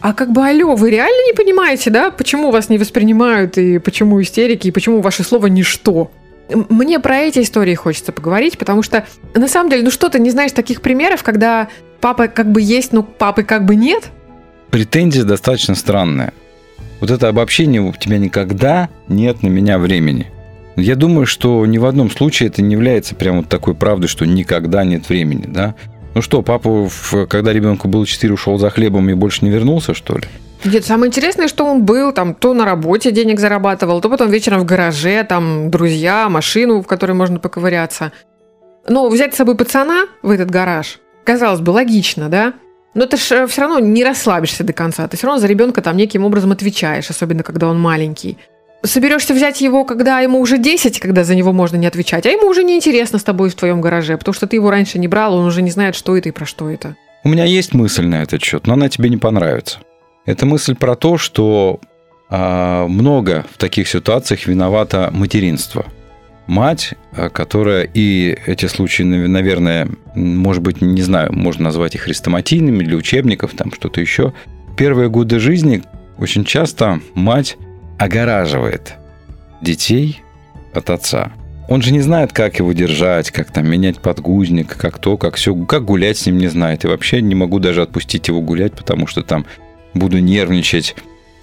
[0.00, 4.20] А как бы, алло, вы реально не понимаете, да, почему вас не воспринимают, и почему
[4.20, 6.10] истерики, и почему ваше слово ничто?
[6.68, 10.30] Мне про эти истории хочется поговорить, потому что, на самом деле, ну что ты не
[10.30, 11.68] знаешь таких примеров, когда
[12.02, 14.10] папа как бы есть, но папы как бы нет?
[14.70, 16.34] Претензия достаточно странная.
[17.00, 20.26] Вот это обобщение у тебя никогда нет на меня времени.
[20.76, 24.26] Я думаю, что ни в одном случае это не является прям вот такой правдой, что
[24.26, 25.74] никогда нет времени, да?
[26.14, 26.88] Ну что, папа,
[27.28, 30.24] когда ребенку было 4, ушел за хлебом и больше не вернулся, что ли?
[30.64, 34.60] Нет, самое интересное, что он был там то на работе денег зарабатывал, то потом вечером
[34.60, 38.12] в гараже, там друзья, машину, в которой можно поковыряться.
[38.88, 42.54] Но взять с собой пацана в этот гараж, казалось бы, логично, да?
[42.94, 45.08] Но ты же все равно не расслабишься до конца.
[45.08, 48.36] Ты все равно за ребенка там неким образом отвечаешь, особенно когда он маленький.
[48.84, 52.48] Соберешься взять его, когда ему уже 10, когда за него можно не отвечать, а ему
[52.48, 55.34] уже не интересно с тобой в твоем гараже, потому что ты его раньше не брал,
[55.34, 56.96] он уже не знает, что это и про что это.
[57.24, 59.78] У меня есть мысль на этот счет, но она тебе не понравится.
[60.26, 61.80] Это мысль про то, что
[62.28, 65.86] а, много в таких ситуациях виновато материнство.
[66.46, 72.02] Мать, а, которая и эти случаи, нав- наверное, может быть, не знаю, можно назвать их
[72.02, 74.32] хрестоматийными для учебников, там что-то еще.
[74.76, 75.82] Первые годы жизни
[76.18, 77.56] очень часто мать
[77.98, 78.94] огораживает
[79.60, 80.20] детей
[80.74, 81.32] от отца.
[81.68, 85.54] Он же не знает, как его держать, как там менять подгузник, как то, как все,
[85.54, 86.84] как гулять с ним не знает.
[86.84, 89.46] И вообще не могу даже отпустить его гулять, потому что там
[89.94, 90.96] буду нервничать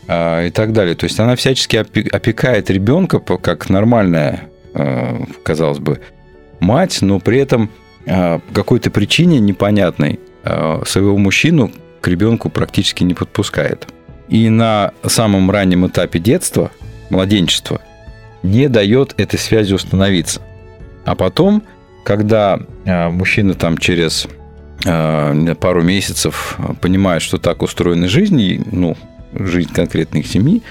[0.07, 0.95] а, и так далее.
[0.95, 4.48] То есть она всячески опе- опекает ребенка как нормальная,
[5.43, 5.99] казалось бы,
[6.59, 7.69] мать, но при этом
[8.05, 13.87] а, по какой-то причине непонятной а, своего мужчину к ребенку практически не подпускает.
[14.29, 16.71] И на самом раннем этапе детства,
[17.09, 17.81] младенчества,
[18.43, 20.41] не дает этой связи установиться.
[21.03, 21.63] А потом,
[22.05, 24.27] когда мужчина там через
[24.85, 28.95] э, пару месяцев понимает, что так устроена жизнь, ну,
[29.33, 30.61] жизнь конкретной семьи,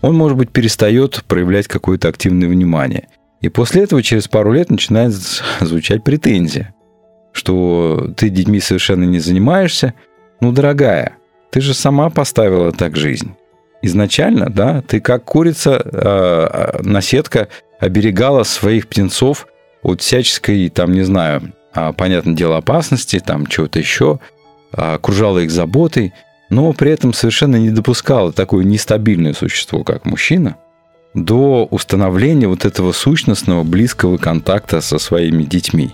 [0.00, 3.08] он, может быть, перестает проявлять какое-то активное внимание.
[3.40, 5.12] И после этого через пару лет начинает
[5.60, 6.74] звучать претензия,
[7.32, 9.94] что ты детьми совершенно не занимаешься.
[10.40, 11.16] Ну, дорогая,
[11.50, 13.34] ты же сама поставила так жизнь.
[13.82, 19.46] Изначально, да, ты как курица, э, наседка оберегала своих птенцов
[19.82, 24.18] от всяческой, там, не знаю, а, понятное дело, опасности, там, чего-то еще,
[24.72, 26.12] окружала их заботой,
[26.50, 30.56] но при этом совершенно не допускала такое нестабильное существо, как мужчина,
[31.14, 35.92] до установления вот этого сущностного, близкого контакта со своими детьми.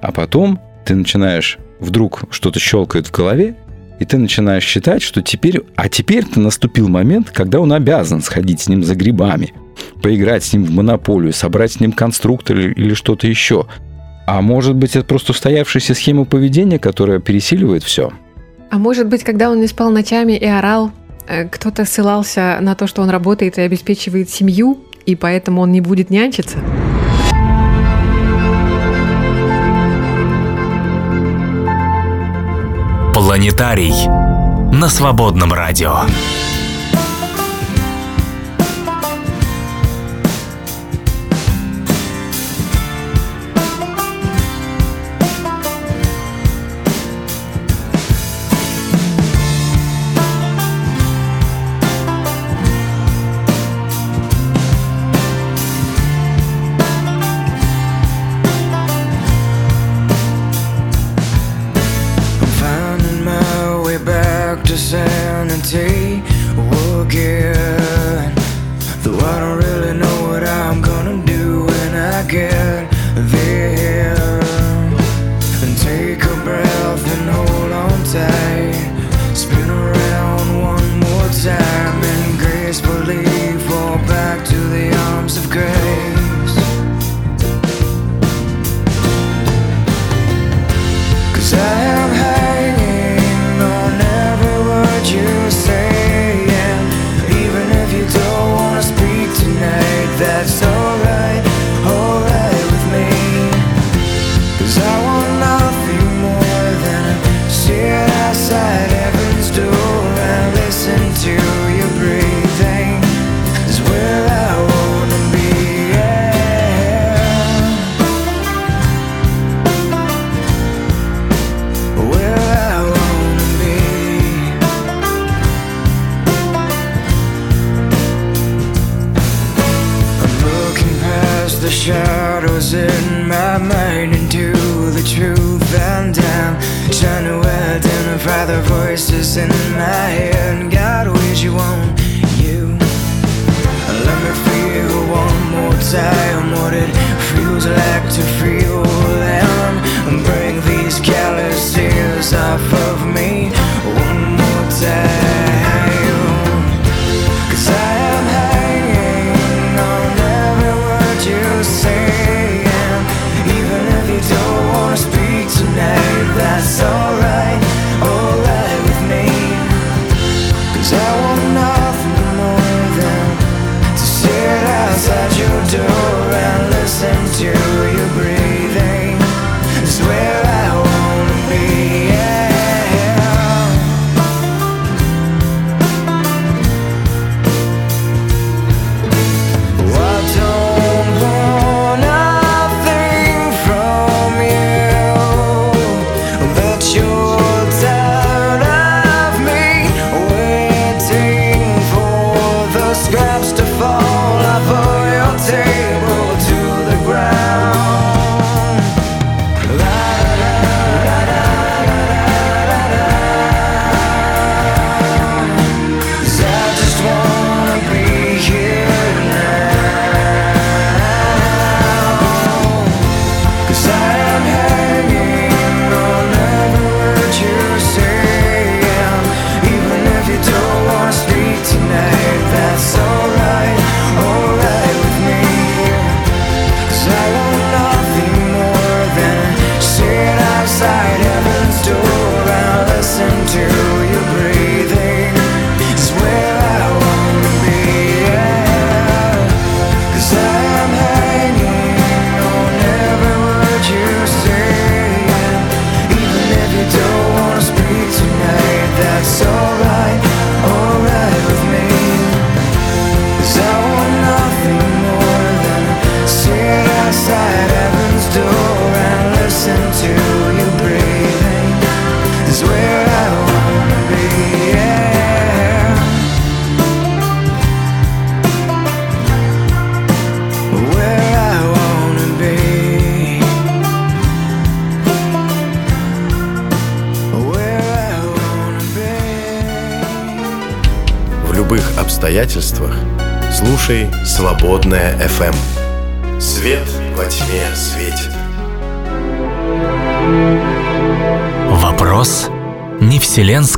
[0.00, 3.56] А потом ты начинаешь, вдруг что-то щелкает в голове,
[4.00, 8.68] и ты начинаешь считать, что теперь, а теперь-то наступил момент, когда он обязан сходить с
[8.68, 9.52] ним за грибами,
[10.02, 13.66] поиграть с ним в монополию, собрать с ним конструктор или, что-то еще.
[14.26, 18.12] А может быть, это просто устоявшаяся схема поведения, которая пересиливает все.
[18.70, 20.90] А может быть, когда он не спал ночами и орал,
[21.50, 26.10] кто-то ссылался на то, что он работает и обеспечивает семью, и поэтому он не будет
[26.10, 26.58] нянчиться?
[33.14, 34.06] Планетарий
[34.72, 36.00] на свободном радио.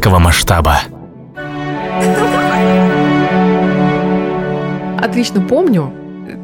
[0.04, 0.80] Вселенского масштаба.
[4.98, 5.92] Отлично помню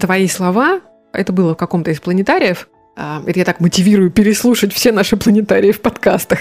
[0.00, 0.80] твои слова.
[1.12, 2.68] Это было в каком-то из планетариев.
[2.96, 6.38] А, я так мотивирую переслушать все наши планетарии в подкастах.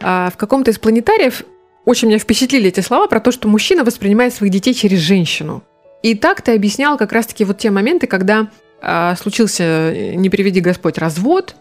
[0.00, 1.42] А, В каком-то из планетариев
[1.84, 5.62] очень меня впечатлили эти слова про то, что мужчина воспринимает своих детей через женщину.
[6.02, 8.48] И так ты объяснял как раз-таки вот те моменты, когда
[8.80, 11.56] а, случился, э, не приведи Господь, развод,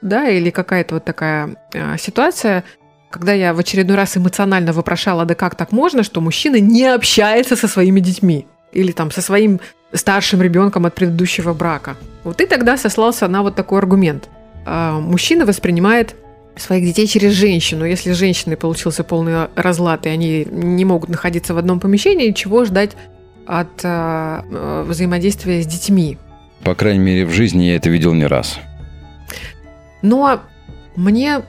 [0.00, 1.56] да, или какая-то вот такая
[1.98, 2.64] ситуация,
[3.10, 7.56] когда я в очередной раз эмоционально вопрошала, да как так можно, что мужчина не общается
[7.56, 9.60] со своими детьми или там со своим
[9.92, 11.96] старшим ребенком от предыдущего брака.
[12.24, 14.28] Вот и тогда сослался на вот такой аргумент.
[14.64, 16.16] А, Мужчина воспринимает
[16.56, 17.84] своих детей через женщину.
[17.84, 22.64] Если с женщиной получился полный разлад, и они не могут находиться в одном помещении, чего
[22.64, 22.92] ждать
[23.46, 26.18] от а, э, взаимодействия с детьми?
[26.64, 28.58] По крайней мере, в жизни я это видел не раз.
[30.02, 30.40] Но
[30.96, 31.42] мне...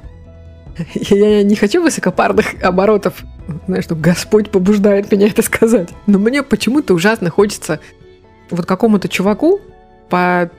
[0.94, 3.24] Я не хочу высокопарных оборотов,
[3.68, 5.90] знаешь, что Господь побуждает меня это сказать.
[6.06, 7.80] Но мне почему-то ужасно хочется
[8.50, 9.60] вот какому-то чуваку
[10.10, 10.50] по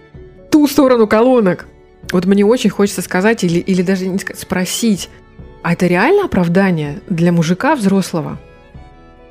[0.50, 1.66] ту сторону колонок.
[2.12, 5.08] Вот мне очень хочется сказать или, или даже не сказать, спросить,
[5.62, 8.38] а это реально оправдание для мужика взрослого?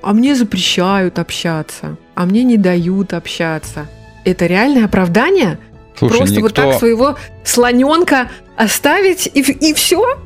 [0.02, 3.88] А мне запрещают общаться, а мне не дают общаться.
[4.26, 5.58] Это реальное оправдание?
[5.98, 10.20] Слушай, Просто вот никто- так своего слоненка оставить и, и все?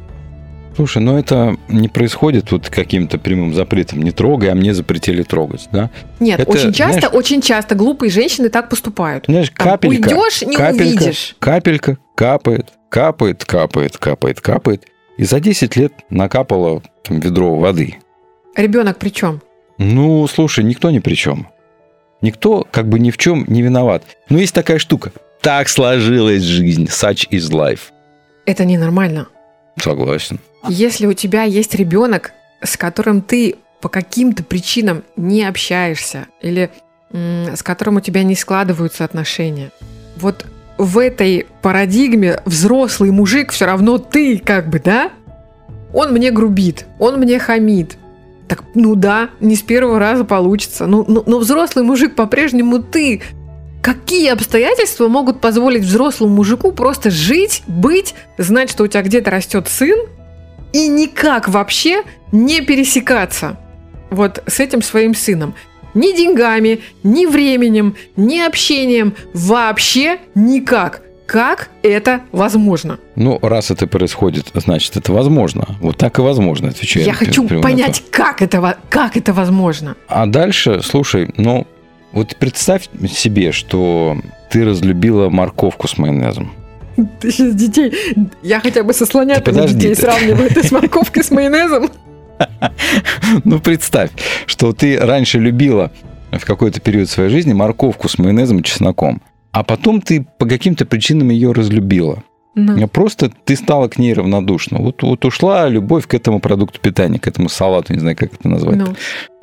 [0.75, 4.01] Слушай, ну это не происходит вот каким-то прямым запретом.
[4.01, 5.89] Не трогай, а мне запретили трогать, да?
[6.19, 9.25] Нет, Это, очень часто, знаешь- очень часто глупые женщины так поступают.
[9.27, 11.35] Знаешь, Там капелька, уйдешь, не капелька, увидишь.
[11.39, 14.87] капелька капает, капает, капает, капает, капает.
[15.17, 17.97] И за 10 лет накапало там, ведро воды.
[18.55, 19.41] Ребенок при чем?
[19.77, 21.47] Ну, слушай, никто ни при чем.
[22.21, 24.03] Никто как бы ни в чем не виноват.
[24.29, 25.11] Но есть такая штука.
[25.41, 26.85] Так сложилась жизнь.
[26.85, 27.91] Such is life.
[28.45, 29.27] Это ненормально.
[29.79, 30.39] Согласен.
[30.67, 32.33] Если у тебя есть ребенок,
[32.63, 36.69] с которым ты по каким-то причинам не общаешься, или
[37.11, 39.71] с которым у тебя не складываются отношения,
[40.17, 40.45] вот
[40.77, 45.11] в этой парадигме взрослый мужик все равно ты, как бы, да?
[45.93, 47.97] Он мне грубит, он мне хамит.
[48.47, 50.85] Так, ну да, не с первого раза получится.
[50.87, 53.21] Ну, ну- но взрослый мужик по-прежнему ты.
[53.81, 59.67] Какие обстоятельства могут позволить взрослому мужику просто жить, быть, знать, что у тебя где-то растет
[59.67, 59.97] сын,
[60.73, 63.57] и никак вообще не пересекаться
[64.09, 65.55] вот с этим своим сыном.
[65.93, 71.01] Ни деньгами, ни временем, ни общением, вообще никак.
[71.25, 72.99] Как это возможно?
[73.15, 75.65] Ну, раз это происходит, значит, это возможно.
[75.79, 77.05] Вот так и возможно, отвечаю.
[77.05, 79.95] Я хочу понять, как это, как это возможно.
[80.07, 81.65] А дальше, слушай, ну,
[82.11, 84.17] вот представь себе, что
[84.49, 86.51] ты разлюбила морковку с майонезом.
[87.19, 87.93] Ты сейчас детей...
[88.43, 90.01] Я хотя бы со слонятами детей ты.
[90.01, 90.49] сравниваю.
[90.49, 91.89] Ты с морковкой с майонезом?
[93.43, 94.09] Ну, представь,
[94.47, 95.91] что ты раньше любила
[96.31, 99.21] в какой-то период своей жизни морковку с майонезом и чесноком,
[99.51, 102.23] а потом ты по каким-то причинам ее разлюбила.
[102.55, 104.79] Ну, Просто ты стала к ней равнодушна.
[104.79, 108.49] Вот, вот ушла любовь к этому продукту питания, к этому салату, не знаю, как это
[108.49, 108.77] назвать.
[108.77, 108.95] ну.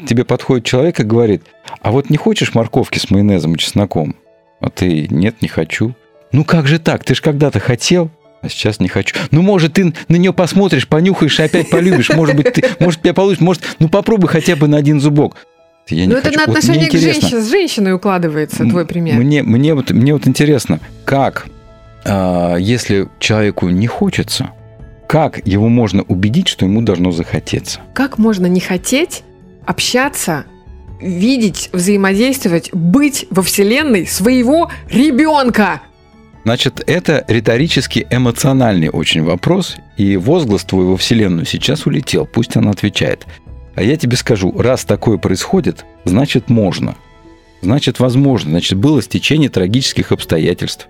[0.07, 1.43] Тебе подходит человек и говорит,
[1.81, 4.17] а вот не хочешь морковки с майонезом и чесноком?
[4.61, 5.95] А ты, нет, не хочу.
[6.33, 7.05] Ну как же так?
[7.05, 8.11] Ты же когда-то хотел,
[8.43, 9.17] а сейчас не хочу.
[9.31, 12.11] Ну, может, ты на нее посмотришь, понюхаешь и опять полюбишь.
[12.11, 13.45] Может быть, ты, может, тебя получится.
[13.45, 15.37] Может, ну попробуй хотя бы на один зубок.
[15.89, 16.39] Я не Ну, это хочу.
[16.39, 17.21] на Вот отношение к интересно.
[17.23, 19.17] женщине, с женщиной укладывается, твой пример.
[19.17, 21.47] Мне, мне, вот, мне вот интересно, как,
[22.05, 24.51] а, если человеку не хочется,
[25.09, 27.81] как его можно убедить, что ему должно захотеться?
[27.95, 29.23] Как можно не хотеть
[29.65, 30.45] общаться,
[31.01, 35.81] видеть, взаимодействовать, быть во Вселенной своего ребенка?
[36.49, 42.71] Значит, это риторически эмоциональный очень вопрос, и возглас твой во Вселенную сейчас улетел, пусть она
[42.71, 43.27] отвечает.
[43.75, 46.97] А я тебе скажу, раз такое происходит, значит можно.
[47.61, 50.89] Значит возможно, значит было стечение трагических обстоятельств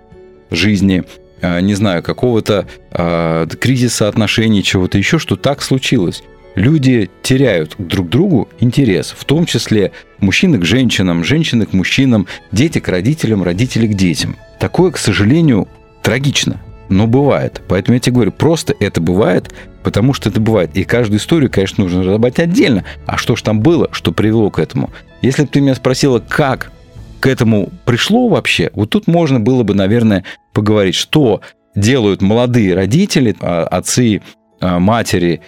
[0.53, 1.03] жизни,
[1.43, 6.23] а, не знаю, какого-то а, кризиса отношений, чего-то еще, что так случилось.
[6.55, 12.81] Люди теряют друг другу интерес, в том числе мужчины к женщинам, женщины к мужчинам, дети
[12.81, 14.37] к родителям, родители к детям.
[14.59, 15.69] Такое, к сожалению,
[16.03, 17.63] трагично, но бывает.
[17.69, 20.71] Поэтому я тебе говорю, просто это бывает, потому что это бывает.
[20.75, 22.85] И каждую историю, конечно, нужно разобрать отдельно.
[23.07, 24.91] А что ж там было, что привело к этому?
[25.23, 26.73] Если бы ты меня спросила, как
[27.21, 31.41] к этому пришло вообще, вот тут можно было бы, наверное, поговорить, что
[31.75, 34.23] делают молодые родители, а, отцы,
[34.61, 35.41] а, матери,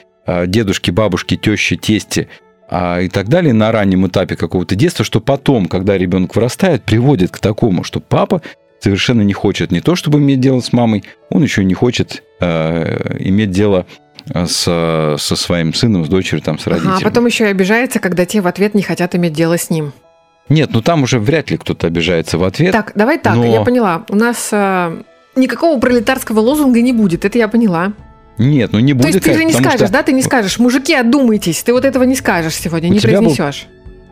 [0.46, 2.28] дедушки, бабушки, тещи, тести,
[2.68, 7.30] а и так далее на раннем этапе какого-то детства, что потом, когда ребенок вырастает, приводит
[7.30, 8.42] к такому, что папа
[8.78, 13.16] совершенно не хочет не то, чтобы иметь дело с мамой, он еще не хочет э,
[13.18, 13.86] иметь дело
[14.32, 14.62] с,
[15.18, 16.96] со своим сыном, с дочерью, там, с родителями.
[16.96, 19.70] Ага, а потом еще и обижается, когда те в ответ не хотят иметь дело с
[19.70, 19.92] ним.
[20.48, 22.72] Нет, ну там уже вряд ли кто-то обижается в ответ.
[22.72, 24.04] Так, давай так, но- я поняла.
[24.08, 25.02] У нас э,
[25.36, 27.92] никакого пролетарского лозунга не будет, это я поняла.
[28.40, 29.14] Нет, ну не То будет.
[29.16, 32.04] есть ты же не скажешь, что да, ты не скажешь, мужики, одумайтесь, ты вот этого
[32.04, 33.66] не скажешь сегодня, У не тебя был- произнесешь.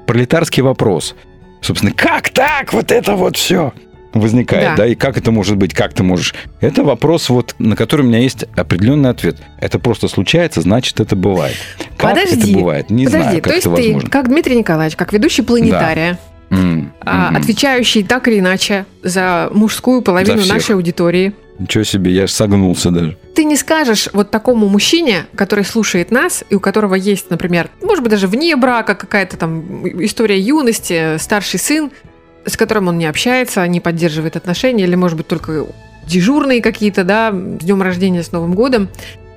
[0.07, 1.15] Пролетарский вопрос.
[1.63, 3.73] Собственно, как так вот это вот все
[4.15, 4.77] возникает, Да.
[4.77, 4.87] да.
[4.87, 6.35] и как это может быть, как ты можешь.
[6.61, 9.37] Это вопрос, вот, на который у меня есть определенный ответ.
[9.61, 11.57] Это просто случается, значит, это бывает.
[11.97, 12.91] Как Подожди, это бывает?
[12.91, 14.11] Не Подожди, знаю, как то есть это ты, возможно.
[14.11, 16.19] как Дмитрий Николаевич, как ведущий планетария,
[16.51, 17.37] М, а, мгм.
[17.37, 20.55] отвечающий так или иначе за мужскую половину За всех.
[20.55, 23.17] нашей аудитории, Ничего себе, я согнулся даже.
[23.35, 28.03] ты не скажешь вот такому мужчине, который слушает нас, и у которого есть, например, может
[28.03, 31.91] быть, даже вне брака какая-то там история юности, старший сын,
[32.47, 35.67] с которым он не общается, не поддерживает отношения, или, может быть, только
[36.07, 38.89] дежурные какие-то, да, с днем рождения, с Новым годом,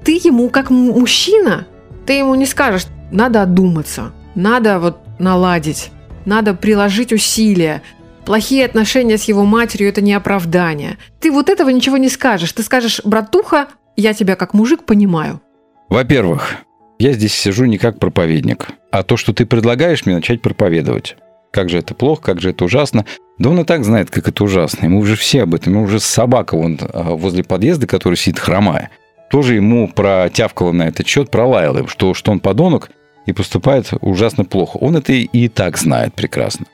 [0.03, 1.67] ты ему, как мужчина,
[2.05, 5.91] ты ему не скажешь, надо одуматься, надо вот наладить,
[6.25, 7.81] надо приложить усилия,
[8.25, 10.97] Плохие отношения с его матерью– это не оправдание.
[11.19, 12.53] Ты вот этого ничего не скажешь.
[12.53, 15.41] Ты скажешь, братуха, я тебя как мужик понимаю.
[15.89, 16.57] Во-первых,
[16.99, 21.17] я здесь сижу не как проповедник, а то, что ты предлагаешь мне начать проповедовать.
[21.51, 23.05] Как же это плохо, как же это ужасно.
[23.37, 24.85] Да он и так знает, как это ужасно.
[24.85, 25.73] Ему уже все об этом.
[25.73, 28.91] Ему уже собака вон а, возле подъезда, который сидит хромая,
[29.31, 32.91] тоже ему протявкала на этот счет, пролаяла что, что он подонок
[33.25, 34.77] и поступает ужасно плохо.
[34.77, 36.67] Он это и так знает прекрасно.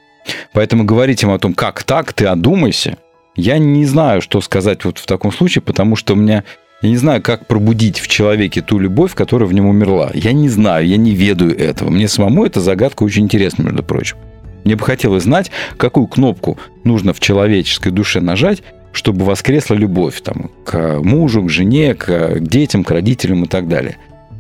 [0.54, 2.98] Поэтому говорить ему о том, как так, ты одумайся,
[3.36, 6.44] я не знаю, что сказать вот в таком случае, потому что у меня
[6.82, 10.12] я не знаю, как пробудить в человеке ту любовь, которая в нем умерла.
[10.14, 11.90] Я не знаю, я не ведаю этого.
[11.90, 14.18] Мне самому эта загадка очень интересна, между прочим.
[14.64, 18.62] Мне бы хотелось знать, какую кнопку нужно в человеческой душе нажать,
[18.92, 23.98] чтобы воскресла любовь там, к мужу, к жене, к детям, к родителям и так далее.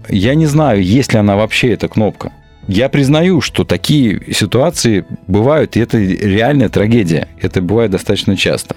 [0.10, 2.32] Я не знаю, есть ли она вообще, эта кнопка.
[2.68, 7.30] Я признаю, что такие ситуации бывают, и это реальная трагедия.
[7.42, 8.76] Это бывает достаточно часто.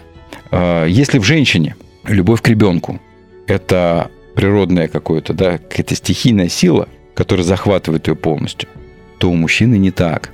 [0.53, 1.74] А, Если в женщине
[2.05, 3.01] любовь к ребенку
[3.47, 8.68] это природная какое-то, да, какая-то стихийная сила, которая захватывает ее полностью,
[9.18, 10.30] то у мужчины не так.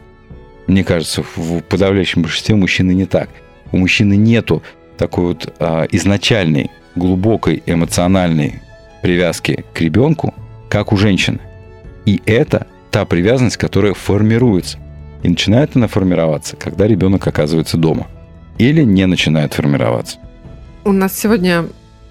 [0.66, 3.30] Мне кажется, в подавляющем большинстве мужчины не так.
[3.72, 4.62] У мужчины нету
[4.98, 8.60] такой вот а, изначальной, глубокой эмоциональной
[9.02, 10.34] привязки к ребенку,
[10.68, 11.38] как у женщины.
[12.04, 12.66] И это
[12.96, 14.78] та привязанность, которая формируется.
[15.22, 18.06] И начинает она формироваться, когда ребенок оказывается дома.
[18.56, 20.16] Или не начинает формироваться.
[20.82, 21.66] У нас сегодня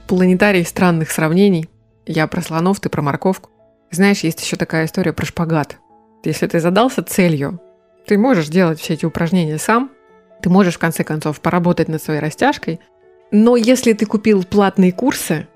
[0.06, 1.68] планетарий странных сравнений.
[2.06, 3.50] Я про слонов, ты про морковку.
[3.90, 5.78] Знаешь, есть еще такая история про шпагат.
[6.24, 7.60] Если ты задался целью,
[8.06, 9.90] ты можешь делать все эти упражнения сам,
[10.44, 12.80] ты можешь в конце концов поработать над своей растяжкой,
[13.32, 15.48] но если ты купил платные курсы,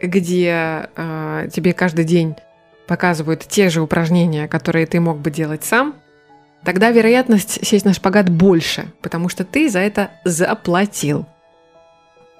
[0.00, 2.36] где э, тебе каждый день
[2.88, 5.94] показывают те же упражнения, которые ты мог бы делать сам,
[6.64, 11.26] тогда вероятность сесть на шпагат больше, потому что ты за это заплатил.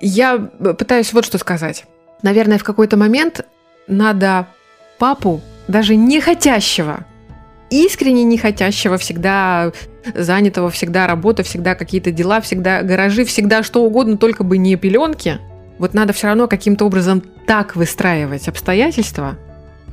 [0.01, 1.85] Я пытаюсь вот что сказать.
[2.23, 3.47] Наверное, в какой-то момент
[3.87, 4.49] надо
[4.99, 7.05] папу, даже не хотящего,
[7.71, 9.73] искренне не хотящего, всегда
[10.15, 15.39] занятого, всегда работа, всегда какие-то дела, всегда гаражи, всегда что угодно, только бы не пеленки.
[15.79, 19.37] Вот надо все равно каким-то образом так выстраивать обстоятельства,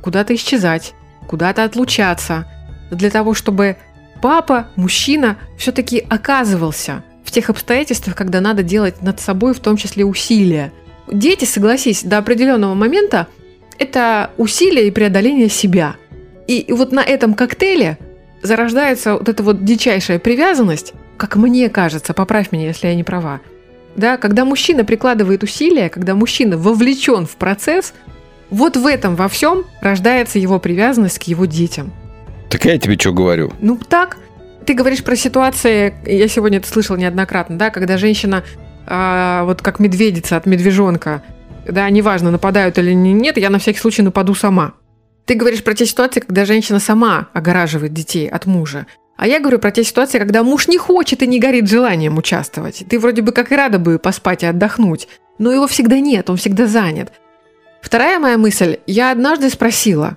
[0.06, 0.94] куда-то исчезать,
[1.26, 2.46] куда-то отлучаться,
[2.92, 3.76] для того, чтобы
[4.22, 10.04] папа, мужчина, все-таки оказывался в тех обстоятельствах, когда надо делать над собой в том числе
[10.04, 10.72] усилия.
[11.10, 13.26] Дети, согласись, до определенного момента
[13.80, 15.96] это усилие и преодоление себя.
[16.46, 17.98] И, вот на этом коктейле
[18.42, 23.40] зарождается вот эта вот дичайшая привязанность, как мне кажется, поправь меня, если я не права.
[23.96, 27.92] Да, когда мужчина прикладывает усилия, когда мужчина вовлечен в процесс,
[28.50, 31.92] вот в этом во всем рождается его привязанность к его детям.
[32.48, 33.52] Так я тебе что говорю?
[33.60, 34.18] Ну так,
[34.64, 38.44] ты говоришь про ситуации, я сегодня это слышала неоднократно, да, когда женщина,
[38.86, 41.22] а, вот как медведица от медвежонка,
[41.66, 44.74] да, неважно, нападают или не- нет, я на всякий случай нападу сама.
[45.24, 48.86] Ты говоришь про те ситуации, когда женщина сама огораживает детей от мужа.
[49.16, 52.84] А я говорю про те ситуации, когда муж не хочет и не горит желанием участвовать.
[52.88, 56.36] Ты вроде бы как и рада бы поспать и отдохнуть, но его всегда нет, он
[56.36, 57.12] всегда занят.
[57.86, 58.78] Вторая моя мысль.
[58.88, 60.16] Я однажды спросила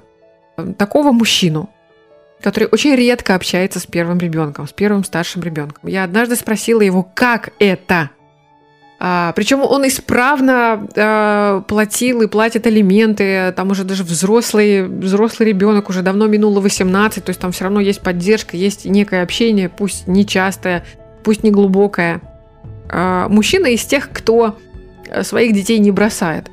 [0.57, 1.69] э, такого мужчину,
[2.41, 5.87] который очень редко общается с первым ребенком, с первым старшим ребенком.
[5.87, 8.09] Я однажды спросила его, как это?
[8.99, 15.89] А, причем он исправно а, платил и платит алименты, там уже даже взрослый, взрослый ребенок,
[15.89, 20.07] уже давно минуло 18, то есть там все равно есть поддержка, есть некое общение, пусть
[20.07, 20.83] нечастое,
[21.23, 22.19] пусть не глубокое.
[22.89, 24.57] А, мужчина из тех, кто
[25.21, 26.49] своих детей не бросает.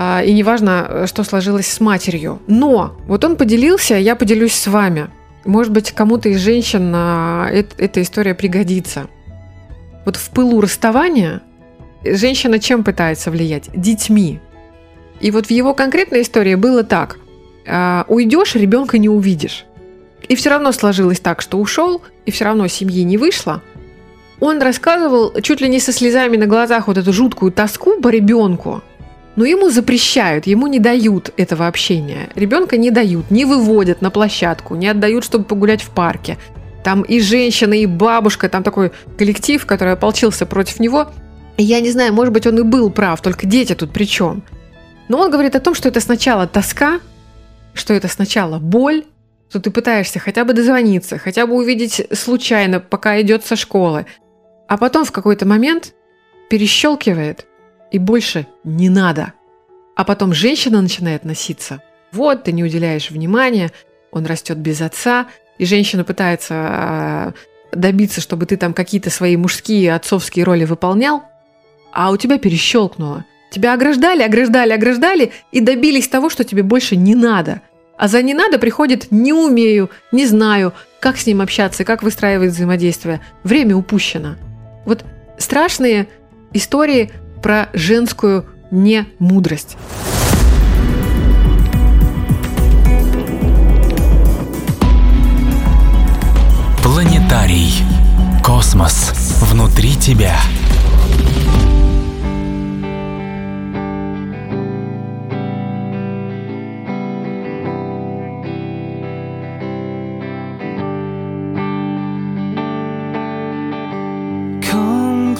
[0.00, 2.40] А, и неважно, что сложилось с матерью.
[2.46, 5.08] Но вот он поделился, я поделюсь с вами.
[5.44, 9.08] Может быть, кому-то из женщин а, эта история пригодится.
[10.04, 11.42] Вот в пылу расставания
[12.04, 13.70] женщина чем пытается влиять?
[13.74, 14.38] Детьми.
[15.18, 17.18] И вот в его конкретной истории было так.
[17.66, 19.64] А, уйдешь, ребенка не увидишь.
[20.28, 23.62] И все равно сложилось так, что ушел, и все равно семьи не вышло.
[24.38, 28.84] Он рассказывал чуть ли не со слезами на глазах вот эту жуткую тоску по ребенку,
[29.38, 32.28] но ему запрещают, ему не дают этого общения.
[32.34, 36.36] Ребенка не дают, не выводят на площадку, не отдают, чтобы погулять в парке.
[36.84, 41.08] Там и женщина, и бабушка, там такой коллектив, который ополчился против него–
[41.58, 44.42] я не знаю, может быть, он и был прав, только дети тут при чем.
[45.08, 47.00] Но он говорит о том, что это сначала тоска,
[47.74, 49.04] что это сначала боль,
[49.48, 54.06] что ты пытаешься хотя бы дозвониться, хотя бы увидеть случайно, пока идет со школы,
[54.68, 55.94] а потом в какой-то момент
[56.48, 57.46] перещелкивает,
[57.90, 59.32] и больше не надо.
[59.96, 61.82] А потом женщина начинает носиться.
[62.12, 63.70] Вот, ты не уделяешь внимания,
[64.10, 65.26] он растет без отца,
[65.58, 67.32] и женщина пытается а,
[67.72, 71.24] добиться, чтобы ты там какие-то свои мужские отцовские роли выполнял,
[71.92, 73.24] а у тебя перещелкнуло.
[73.50, 77.62] Тебя ограждали, ограждали, ограждали и добились того, что тебе больше не надо.
[77.96, 82.52] А за не надо приходит не умею, не знаю, как с ним общаться, как выстраивать
[82.52, 83.20] взаимодействие.
[83.42, 84.36] Время упущено.
[84.84, 85.04] Вот
[85.38, 86.08] страшные
[86.52, 87.10] истории
[87.48, 89.78] про женскую немудрость.
[96.82, 97.72] Планетарий.
[98.44, 100.36] Космос внутри тебя.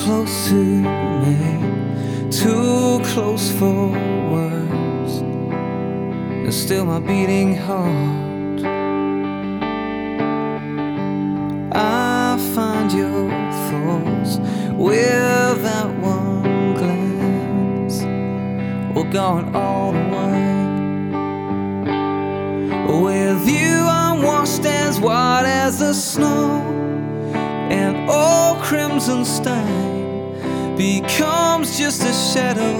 [0.06, 1.67] close to me,
[2.30, 3.88] too close for
[4.30, 8.60] words, and still my beating heart.
[11.74, 13.30] I find your
[13.70, 14.38] thoughts
[14.72, 18.02] with that one glance,
[18.94, 20.56] we're going all the way.
[23.02, 26.60] With you, I'm washed as white as the snow,
[27.70, 29.97] and all crimson stain
[30.78, 32.76] becomes just a shadow.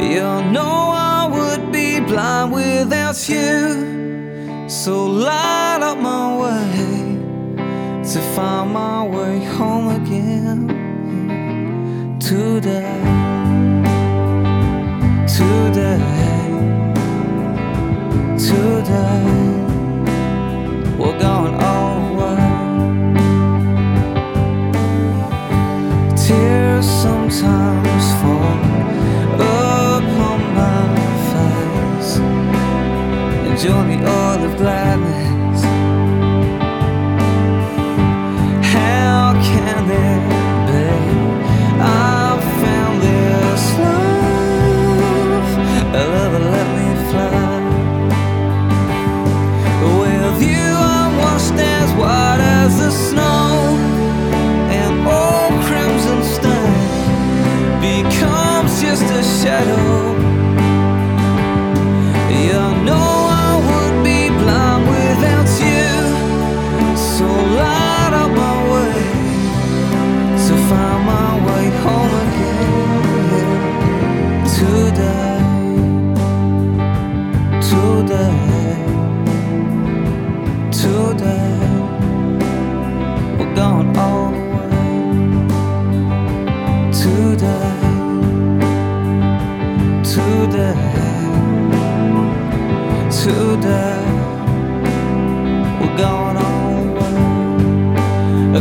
[0.00, 4.66] You know I would be blind without you.
[4.70, 7.18] So light up my way
[8.10, 10.58] to find my way home again.
[12.18, 13.02] Today,
[15.28, 16.00] today,
[18.48, 19.24] today,
[20.98, 21.53] we're going
[34.60, 34.93] of.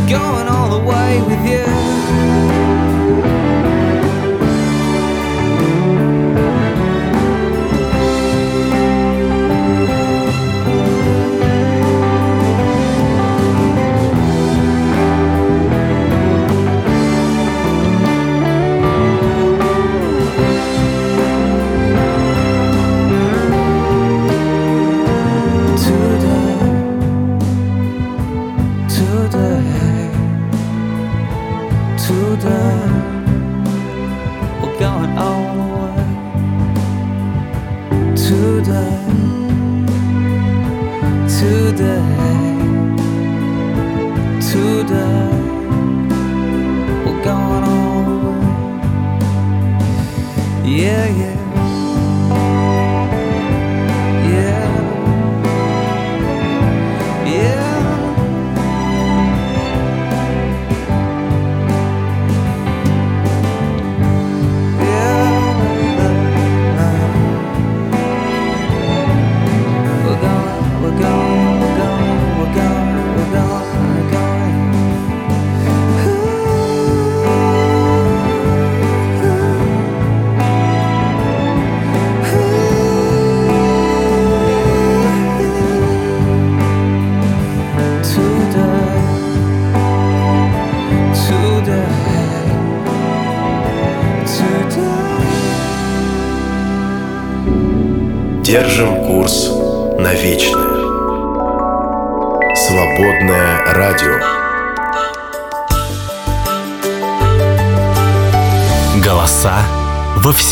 [0.09, 1.82] Going all the way with you.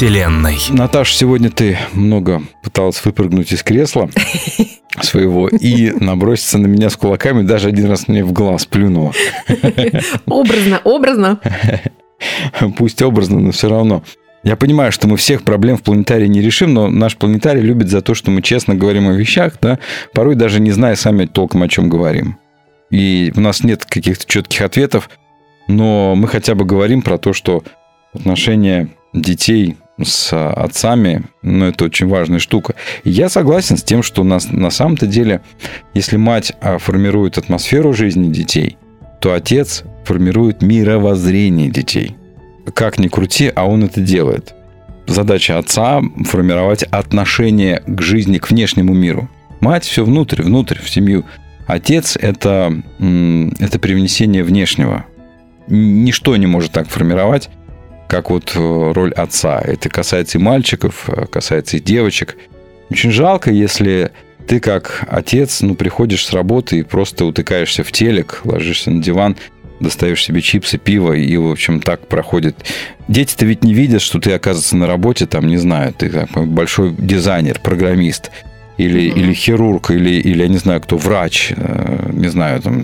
[0.01, 0.57] Вселенной.
[0.71, 4.09] Наташа, сегодня ты много пыталась выпрыгнуть из кресла
[4.99, 9.13] своего и наброситься на меня с кулаками, даже один раз мне в глаз плюнула.
[10.25, 11.39] Образно, образно.
[12.77, 14.01] Пусть образно, но все равно.
[14.41, 18.01] Я понимаю, что мы всех проблем в планетарии не решим, но наш планетарий любит за
[18.01, 19.77] то, что мы честно говорим о вещах, да,
[20.15, 22.39] порой даже не зная сами толком, о чем говорим.
[22.89, 25.11] И у нас нет каких-то четких ответов,
[25.67, 27.63] но мы хотя бы говорим про то, что
[28.15, 32.75] отношения детей с отцами, ну, это очень важная штука.
[33.03, 35.41] Я согласен с тем, что у нас на самом-то деле,
[35.93, 38.77] если мать а, формирует атмосферу жизни детей,
[39.19, 42.15] то отец формирует мировоззрение детей.
[42.73, 44.53] Как ни крути, а он это делает.
[45.07, 49.29] Задача отца– формировать отношение к жизни, к внешнему миру.
[49.59, 51.25] Мать все внутрь, внутрь, в семью.
[51.67, 52.73] Отец– это,
[53.59, 55.05] это привнесение внешнего.
[55.67, 57.49] Ничто не может так формировать,
[58.11, 59.61] как вот э, роль отца.
[59.61, 62.35] Это касается и мальчиков, э, касается и девочек.
[62.89, 64.11] Очень жалко, если
[64.47, 69.37] ты как отец, ну, приходишь с работы и просто утыкаешься в телек, ложишься на диван,
[69.79, 72.57] достаешь себе чипсы, пиво, и, в общем, так проходит.
[73.07, 77.61] Дети-то ведь не видят, что ты, оказывается, на работе, там, не знаю, ты большой дизайнер,
[77.63, 78.29] программист,
[78.77, 82.83] или, или хирург, или, или, я не знаю, кто, врач, э, не знаю, там,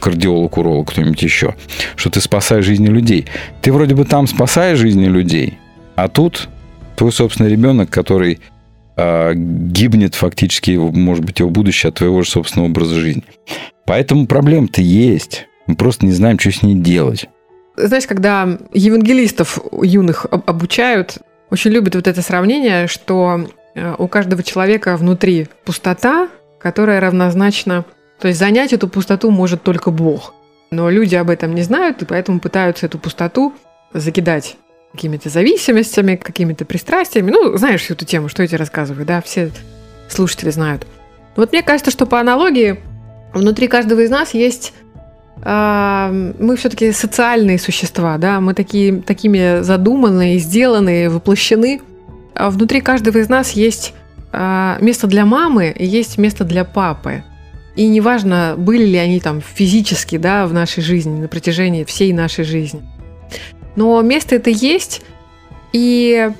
[0.00, 1.54] кардиолог, уролог, кто-нибудь еще,
[1.96, 3.26] что ты спасаешь жизни людей.
[3.60, 5.58] Ты вроде бы там спасаешь жизни людей,
[5.96, 6.48] а тут
[6.96, 8.40] твой собственный ребенок, который
[8.96, 13.24] э, гибнет фактически, может быть, его будущее от твоего же собственного образа жизни.
[13.86, 15.46] Поэтому проблем-то есть.
[15.66, 17.28] Мы просто не знаем, что с ней делать.
[17.76, 21.18] Знаешь, когда евангелистов юных об- обучают,
[21.50, 27.84] очень любят вот это сравнение, что у каждого человека внутри пустота, которая равнозначна...
[28.18, 30.34] То есть занять эту пустоту может только Бог.
[30.70, 33.52] Но люди об этом не знают, и поэтому пытаются эту пустоту
[33.92, 34.56] закидать
[34.92, 37.30] какими-то зависимостями, какими-то пристрастиями.
[37.30, 39.50] Ну, знаешь всю эту тему, что я тебе рассказываю, да, все
[40.08, 40.86] слушатели знают.
[41.34, 42.80] Вот мне кажется, что по аналогии
[43.32, 44.74] внутри каждого из нас есть
[45.44, 51.80] а, мы все-таки социальные существа, да, мы такие, такими задуманные, сделанные, воплощены.
[52.34, 53.94] А внутри каждого из нас есть
[54.32, 57.24] а, место для мамы и есть место для папы.
[57.74, 62.44] И неважно, были ли они там физически, да, в нашей жизни, на протяжении всей нашей
[62.44, 62.82] жизни.
[63.76, 65.02] Но место это есть,
[65.72, 66.30] и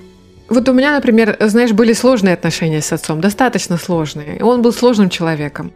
[0.48, 4.42] вот у меня, например, знаешь, были сложные отношения с отцом, достаточно сложные.
[4.44, 5.72] Он был сложным человеком.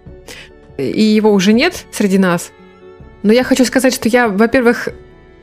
[0.77, 2.51] И его уже нет среди нас.
[3.23, 4.91] Но я хочу сказать, что я, во-первых,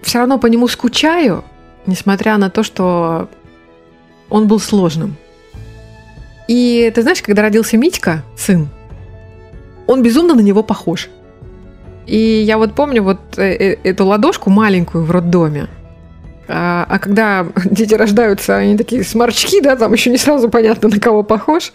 [0.03, 1.43] все равно по нему скучаю,
[1.87, 3.29] несмотря на то, что
[4.33, 5.15] он был сложным.
[6.47, 8.67] И ты знаешь, когда родился Митька, сын,
[9.85, 11.09] он безумно на него похож.
[12.07, 15.67] И я вот помню вот э, э, эту ладошку маленькую в роддоме.
[16.47, 20.99] А, а когда дети рождаются, они такие сморчки, да, там еще не сразу понятно, на
[20.99, 21.71] кого похож.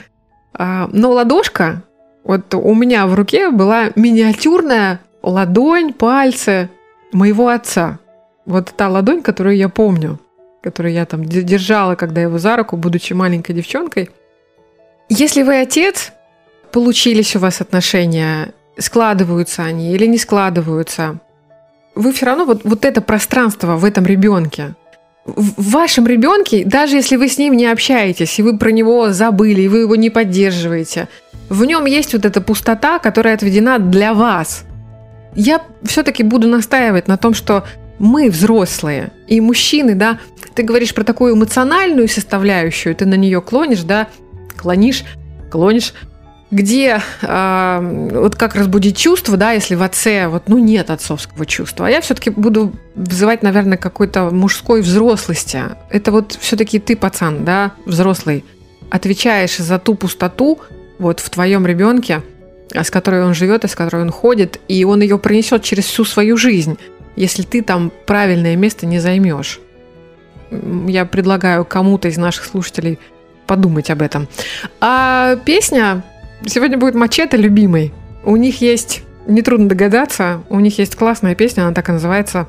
[0.52, 1.84] А, но ладошка,
[2.24, 6.70] вот у меня в руке была миниатюрная ладонь, пальцы
[7.12, 8.00] моего отца.
[8.46, 10.18] Вот та ладонь, которую я помню,
[10.62, 14.10] которую я там держала, когда его за руку, будучи маленькой девчонкой.
[15.08, 16.12] Если вы отец,
[16.72, 21.18] получились у вас отношения, складываются они или не складываются,
[21.94, 24.74] вы все равно вот, вот это пространство в этом ребенке,
[25.24, 29.62] в вашем ребенке, даже если вы с ним не общаетесь, и вы про него забыли,
[29.62, 31.08] и вы его не поддерживаете,
[31.48, 34.64] в нем есть вот эта пустота, которая отведена для вас.
[35.34, 37.64] Я все-таки буду настаивать на том, что
[37.98, 40.18] мы взрослые, и мужчины, да,
[40.54, 44.08] ты говоришь про такую эмоциональную составляющую, ты на нее клонишь, да,
[44.56, 45.04] клонишь,
[45.50, 45.94] клонишь.
[46.50, 51.86] где э, вот как разбудить чувство, да, если в отце вот, ну, нет отцовского чувства.
[51.86, 55.62] А я все-таки буду вызывать, наверное, какой-то мужской взрослости.
[55.90, 58.44] Это вот все-таки ты, пацан, да, взрослый,
[58.90, 60.58] отвечаешь за ту пустоту
[60.98, 62.22] вот в твоем ребенке,
[62.72, 66.04] с которой он живет, и с которой он ходит, и он ее пронесет через всю
[66.04, 66.78] свою жизнь,
[67.18, 69.60] если ты там правильное место не займешь.
[70.86, 72.98] Я предлагаю кому-то из наших слушателей
[73.46, 74.28] подумать об этом.
[74.80, 76.04] А песня
[76.46, 77.92] сегодня будет Мачете любимой.
[78.24, 82.46] У них есть, нетрудно догадаться, у них есть классная песня, она так и называется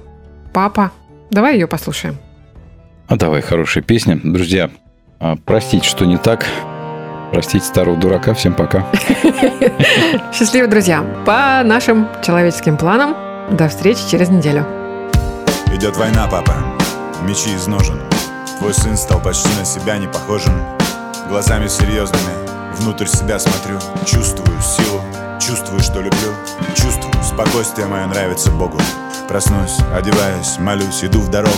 [0.54, 0.92] «Папа».
[1.32, 2.18] Давай ее послушаем.
[3.08, 4.20] А давай, хорошая песня.
[4.24, 4.70] Друзья,
[5.20, 6.46] а, простите, что не так.
[7.32, 8.34] Простите старого дурака.
[8.34, 8.86] Всем пока.
[10.34, 11.04] Счастливо, друзья!
[11.26, 14.66] По нашим человеческим планам до встречи через неделю.
[15.74, 16.56] Идет война, папа,
[17.24, 17.68] мечи из
[18.60, 20.54] Твой сын стал почти на себя не похожим
[21.30, 22.34] Глазами серьезными,
[22.80, 23.78] внутрь себя смотрю.
[24.04, 25.02] Чувствую силу,
[25.40, 26.34] чувствую, что люблю.
[26.76, 28.80] Чувствую, спокойствие мое нравится Богу.
[29.28, 31.54] Проснусь, одеваюсь, молюсь, иду в дорогу.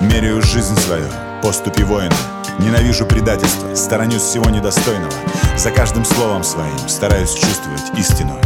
[0.00, 1.08] Меряю жизнь свою,
[1.42, 2.14] поступи воина
[2.60, 5.12] Ненавижу предательство, сторонюсь всего недостойного.
[5.56, 8.38] За каждым словом своим стараюсь чувствовать истину.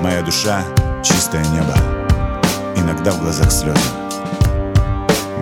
[0.00, 0.62] Моя душа—
[1.04, 1.95] чистое небо
[2.86, 3.80] Иногда в глазах слезы.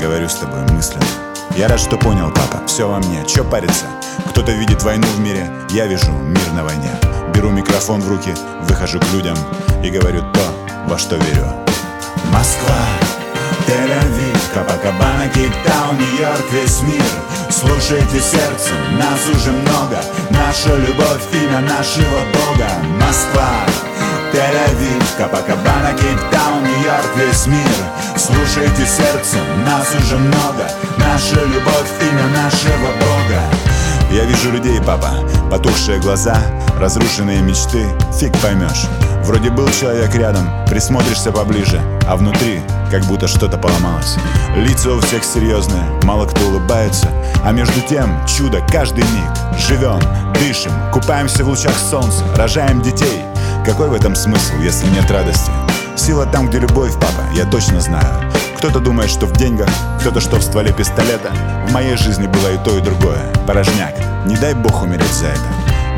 [0.00, 1.04] Говорю с тобой мысленно.
[1.58, 3.22] Я рад, что понял, папа, все во мне.
[3.26, 3.84] Че париться?
[4.30, 6.90] Кто-то видит войну в мире Я вижу мир на войне.
[7.34, 9.36] Беру микрофон в руки, выхожу к людям
[9.84, 10.40] И говорю то,
[10.86, 11.52] во что верю.
[12.32, 12.80] Москва,
[13.66, 17.04] Тель-Авив, Капакабана, Кейптаун, Нью-Йорк, весь мир.
[17.50, 20.00] Слушайте сердцем, нас уже много.
[20.30, 22.70] Наша любовь, имя нашего Бога.
[22.98, 23.66] Москва,
[24.34, 27.76] Тель-Авив, Капакабана, Кейптаун, Нью-Йорк, весь мир
[28.16, 30.68] Слушайте сердцем, нас уже много
[30.98, 33.40] Наша любовь, имя нашего Бога
[34.10, 35.10] я вижу людей, папа,
[35.50, 36.36] потухшие глаза,
[36.78, 37.84] разрушенные мечты,
[38.16, 38.86] фиг поймешь.
[39.24, 42.60] Вроде был человек рядом, присмотришься поближе, а внутри
[42.92, 44.16] как будто что-то поломалось.
[44.54, 47.08] Лица у всех серьезные, мало кто улыбается,
[47.44, 49.58] а между тем чудо каждый миг.
[49.58, 49.98] Живем,
[50.34, 53.24] дышим, купаемся в лучах солнца, рожаем детей.
[53.64, 55.50] Какой в этом смысл, если нет радости?
[55.96, 58.30] Сила там, где любовь, папа, я точно знаю.
[58.58, 59.68] Кто-то думает, что в деньгах,
[60.00, 61.32] кто-то, что в стволе пистолета.
[61.66, 63.20] В моей жизни было и то, и другое.
[63.46, 63.94] Порожняк.
[64.26, 65.40] Не дай бог умереть за это.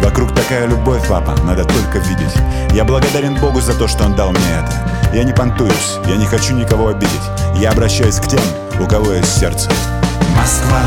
[0.01, 2.35] Вокруг такая любовь, папа, надо только видеть.
[2.71, 5.13] Я благодарен Богу за то, что Он дал мне это.
[5.13, 7.11] Я не понтуюсь, я не хочу никого обидеть.
[7.57, 8.43] Я обращаюсь к тем,
[8.79, 9.69] у кого есть сердце.
[10.37, 10.83] Москва,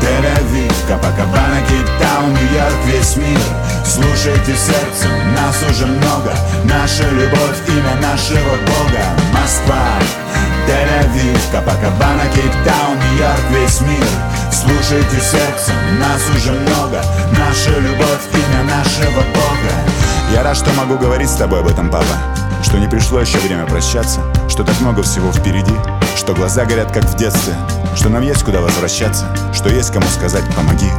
[0.00, 3.40] Тель-Авив, Капакабана, Кейптаун, Нью-Йорк, весь мир
[3.84, 6.34] Слушайте сердцем, нас уже много.
[6.64, 9.04] Наша любовь, имя нашего Бога.
[9.32, 9.98] Москва,
[10.66, 14.06] Тель-Авив, Капакабана, Кейптаун, Нью-Йорк, весь мир.
[14.52, 17.02] Слушайте сердцем, нас уже много.
[17.32, 19.74] Наша любовь, имя нашего Бога.
[20.32, 22.04] Я рад, что могу говорить с тобой об этом, папа.
[22.62, 24.20] Что не пришло еще время прощаться.
[24.48, 25.74] Что так много всего впереди.
[26.16, 27.54] Что глаза горят, как в детстве.
[27.94, 29.24] Что нам есть куда возвращаться.
[29.54, 30.90] Что есть кому сказать «помоги»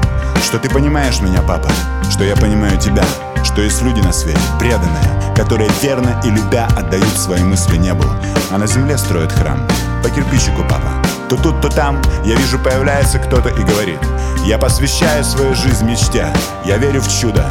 [0.44, 1.70] Что ты понимаешь меня, папа?
[2.10, 3.04] Что я понимаю тебя?
[3.44, 8.04] Что есть люди на свете, преданные Которые верно и любя отдают свои мысли небу.
[8.52, 9.68] А на земле строят храм.
[10.04, 10.92] По кирпичику, папа.
[11.30, 12.02] То тут, то там.
[12.26, 14.00] Я вижу появляется кто-то и говорит.
[14.46, 16.28] Я посвящаю свою жизнь мечте.
[16.66, 17.46] Я верю в чудо,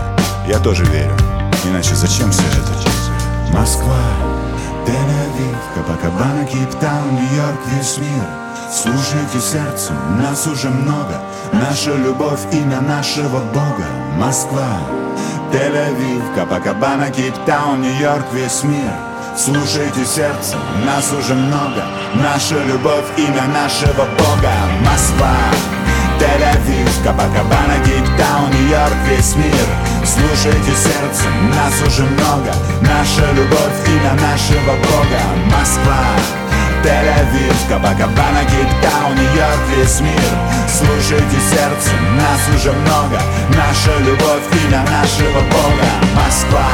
[0.46, 1.16] я тоже верю.
[1.64, 3.56] Иначе зачем все это?
[3.56, 4.00] Москва,
[4.86, 11.22] Тель-Авив, Капакабана, Кейптаун, Нью-Йорк, весь мир Слушайте сердцем, нас уже много.
[11.54, 13.86] Наша любовь, имя нашего Бога.
[14.18, 14.68] Москва,
[15.50, 18.92] Тель-Авив, Капакабана, Кейптаун, Нью-Йорк, весь мир.
[19.34, 21.82] Слушайте сердцем, нас уже много.
[22.16, 24.52] Наша любовь, имя нашего Бога.
[24.84, 25.34] Москва,
[26.20, 29.66] Тель-Авив, Капакабана, Кейптаун, Нью-Йорк, весь мир.
[30.04, 32.52] Слушайте сердцем, нас уже много.
[32.82, 35.20] Наша любовь, имя нашего Бога.
[35.56, 36.04] Москва,
[36.84, 40.30] Тель-Авив, Капакабана, Кейптаун, Нью-Йорк, весь мир
[40.68, 43.20] Слушайте сердцем, нас уже много.
[43.50, 45.88] Наша любовь, имя нашего Бога.
[46.14, 46.68] Москва,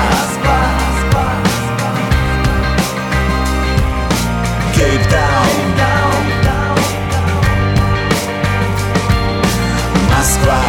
[4.74, 5.74] Кейптаун
[10.24, 10.60] Москва.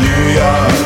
[0.00, 0.83] Нью-Йорк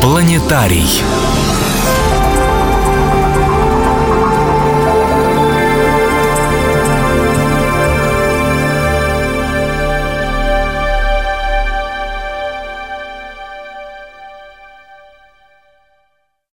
[0.00, 1.02] Планетарий.